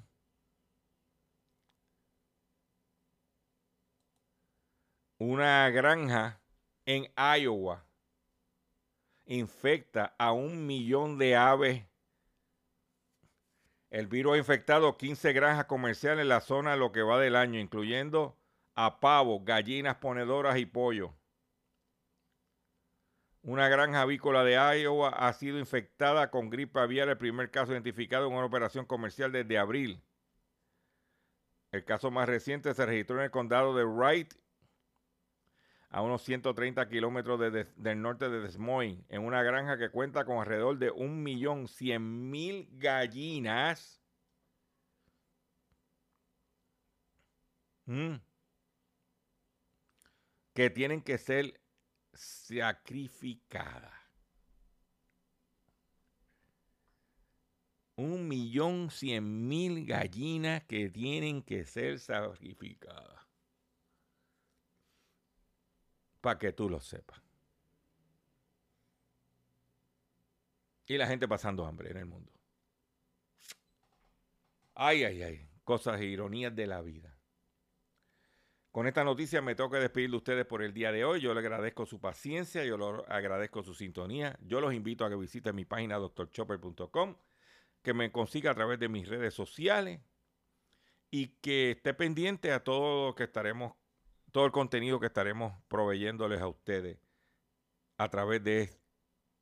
Una 5.16 5.70
granja 5.70 6.42
en 6.84 7.10
Iowa 7.16 7.86
infecta 9.38 10.14
a 10.18 10.32
un 10.32 10.66
millón 10.66 11.18
de 11.18 11.36
aves 11.36 11.84
el 13.92 14.06
virus 14.06 14.32
ha 14.32 14.38
infectado 14.38 14.96
15 14.96 15.34
granjas 15.34 15.66
comerciales 15.66 16.22
en 16.22 16.30
la 16.30 16.40
zona 16.40 16.76
lo 16.76 16.92
que 16.92 17.02
va 17.02 17.20
del 17.20 17.36
año, 17.36 17.60
incluyendo 17.60 18.38
a 18.74 19.00
pavos, 19.00 19.44
gallinas 19.44 19.96
ponedoras 19.96 20.56
y 20.56 20.64
pollo. 20.64 21.14
Una 23.42 23.68
granja 23.68 24.00
avícola 24.00 24.44
de 24.44 24.54
Iowa 24.80 25.10
ha 25.10 25.30
sido 25.34 25.58
infectada 25.58 26.30
con 26.30 26.48
gripe 26.48 26.80
aviar, 26.80 27.10
el 27.10 27.18
primer 27.18 27.50
caso 27.50 27.72
identificado 27.72 28.28
en 28.28 28.32
una 28.32 28.46
operación 28.46 28.86
comercial 28.86 29.30
desde 29.30 29.58
abril. 29.58 30.02
El 31.70 31.84
caso 31.84 32.10
más 32.10 32.26
reciente 32.26 32.72
se 32.72 32.86
registró 32.86 33.18
en 33.18 33.24
el 33.24 33.30
condado 33.30 33.76
de 33.76 33.84
Wright, 33.84 34.32
a 35.92 36.00
unos 36.00 36.22
130 36.22 36.88
kilómetros 36.88 37.38
del 37.76 38.02
norte 38.02 38.30
de 38.30 38.40
Des 38.40 38.58
Moines, 38.58 39.04
en 39.10 39.22
una 39.22 39.42
granja 39.42 39.76
que 39.76 39.90
cuenta 39.90 40.24
con 40.24 40.38
alrededor 40.38 40.78
de 40.78 40.90
1.100.000 40.90 42.68
gallinas. 42.72 44.00
Mm. 47.86 48.14
que 50.54 50.70
tienen 50.70 51.02
que 51.02 51.18
ser 51.18 51.60
sacrificadas. 52.14 53.92
Un 57.96 58.28
millón 58.28 58.90
cien 58.90 59.48
mil 59.48 59.84
gallinas 59.86 60.64
que 60.64 60.88
tienen 60.90 61.42
que 61.42 61.64
ser 61.64 61.98
sacrificadas 61.98 63.21
para 66.22 66.38
que 66.38 66.52
tú 66.52 66.70
lo 66.70 66.80
sepas. 66.80 67.20
Y 70.86 70.96
la 70.96 71.06
gente 71.06 71.28
pasando 71.28 71.66
hambre 71.66 71.90
en 71.90 71.96
el 71.98 72.06
mundo. 72.06 72.32
Ay, 74.74 75.04
ay, 75.04 75.22
ay. 75.22 75.48
Cosas 75.64 76.00
e 76.00 76.06
ironías 76.06 76.54
de 76.54 76.66
la 76.66 76.80
vida. 76.80 77.16
Con 78.70 78.86
esta 78.86 79.04
noticia 79.04 79.42
me 79.42 79.54
toca 79.54 79.78
despedir 79.78 80.10
de 80.10 80.16
ustedes 80.16 80.46
por 80.46 80.62
el 80.62 80.72
día 80.72 80.92
de 80.92 81.04
hoy. 81.04 81.20
Yo 81.20 81.34
le 81.34 81.40
agradezco 81.40 81.84
su 81.86 82.00
paciencia, 82.00 82.64
yo 82.64 82.78
le 82.78 83.04
agradezco 83.08 83.62
su 83.62 83.74
sintonía. 83.74 84.38
Yo 84.40 84.60
los 84.60 84.72
invito 84.72 85.04
a 85.04 85.10
que 85.10 85.16
visiten 85.16 85.54
mi 85.54 85.64
página 85.64 85.96
doctorchopper.com, 85.96 87.16
que 87.82 87.94
me 87.94 88.10
consiga 88.10 88.52
a 88.52 88.54
través 88.54 88.78
de 88.78 88.88
mis 88.88 89.08
redes 89.08 89.34
sociales 89.34 90.00
y 91.10 91.28
que 91.40 91.72
esté 91.72 91.94
pendiente 91.94 92.52
a 92.52 92.64
todo 92.64 93.08
lo 93.08 93.14
que 93.14 93.24
estaremos 93.24 93.74
todo 94.32 94.46
el 94.46 94.52
contenido 94.52 94.98
que 94.98 95.06
estaremos 95.06 95.52
proveyéndoles 95.68 96.40
a 96.40 96.48
ustedes 96.48 96.98
a 97.98 98.08
través 98.08 98.42
de, 98.42 98.70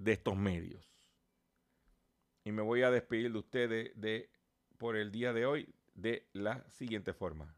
estos 0.04 0.36
medios. 0.36 0.84
Y 2.44 2.52
me 2.52 2.62
voy 2.62 2.82
a 2.82 2.90
despedir 2.90 3.32
de 3.32 3.38
ustedes 3.38 3.92
de, 3.94 4.30
por 4.76 4.96
el 4.96 5.12
día 5.12 5.32
de 5.32 5.46
hoy 5.46 5.74
de 5.94 6.26
la 6.32 6.68
siguiente 6.70 7.14
forma. 7.14 7.54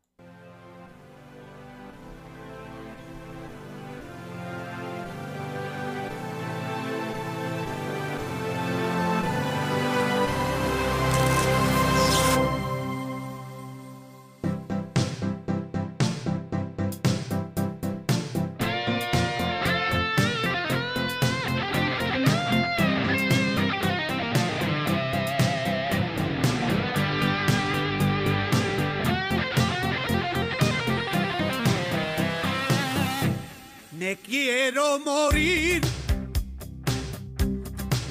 quiero 34.63 35.01
morir, 35.01 35.83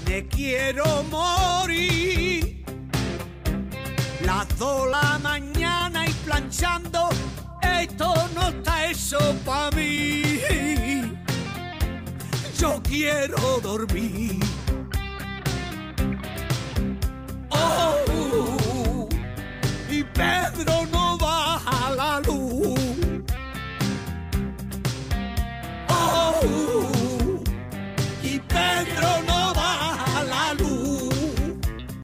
me 0.06 0.28
quiero 0.28 1.04
morir. 1.04 2.66
Las 4.26 4.48
la 4.60 5.18
mañana 5.24 6.06
y 6.08 6.14
planchando, 6.26 7.08
esto 7.62 8.14
no 8.36 8.50
está 8.50 8.88
eso 8.88 9.20
para 9.46 9.72
mí. 9.78 10.42
Yo 12.60 12.82
quiero 12.84 13.62
dormir. 13.62 14.40
Oh, 17.50 19.08
y 19.90 20.04
Pedro 20.04 20.86
no 20.92 21.01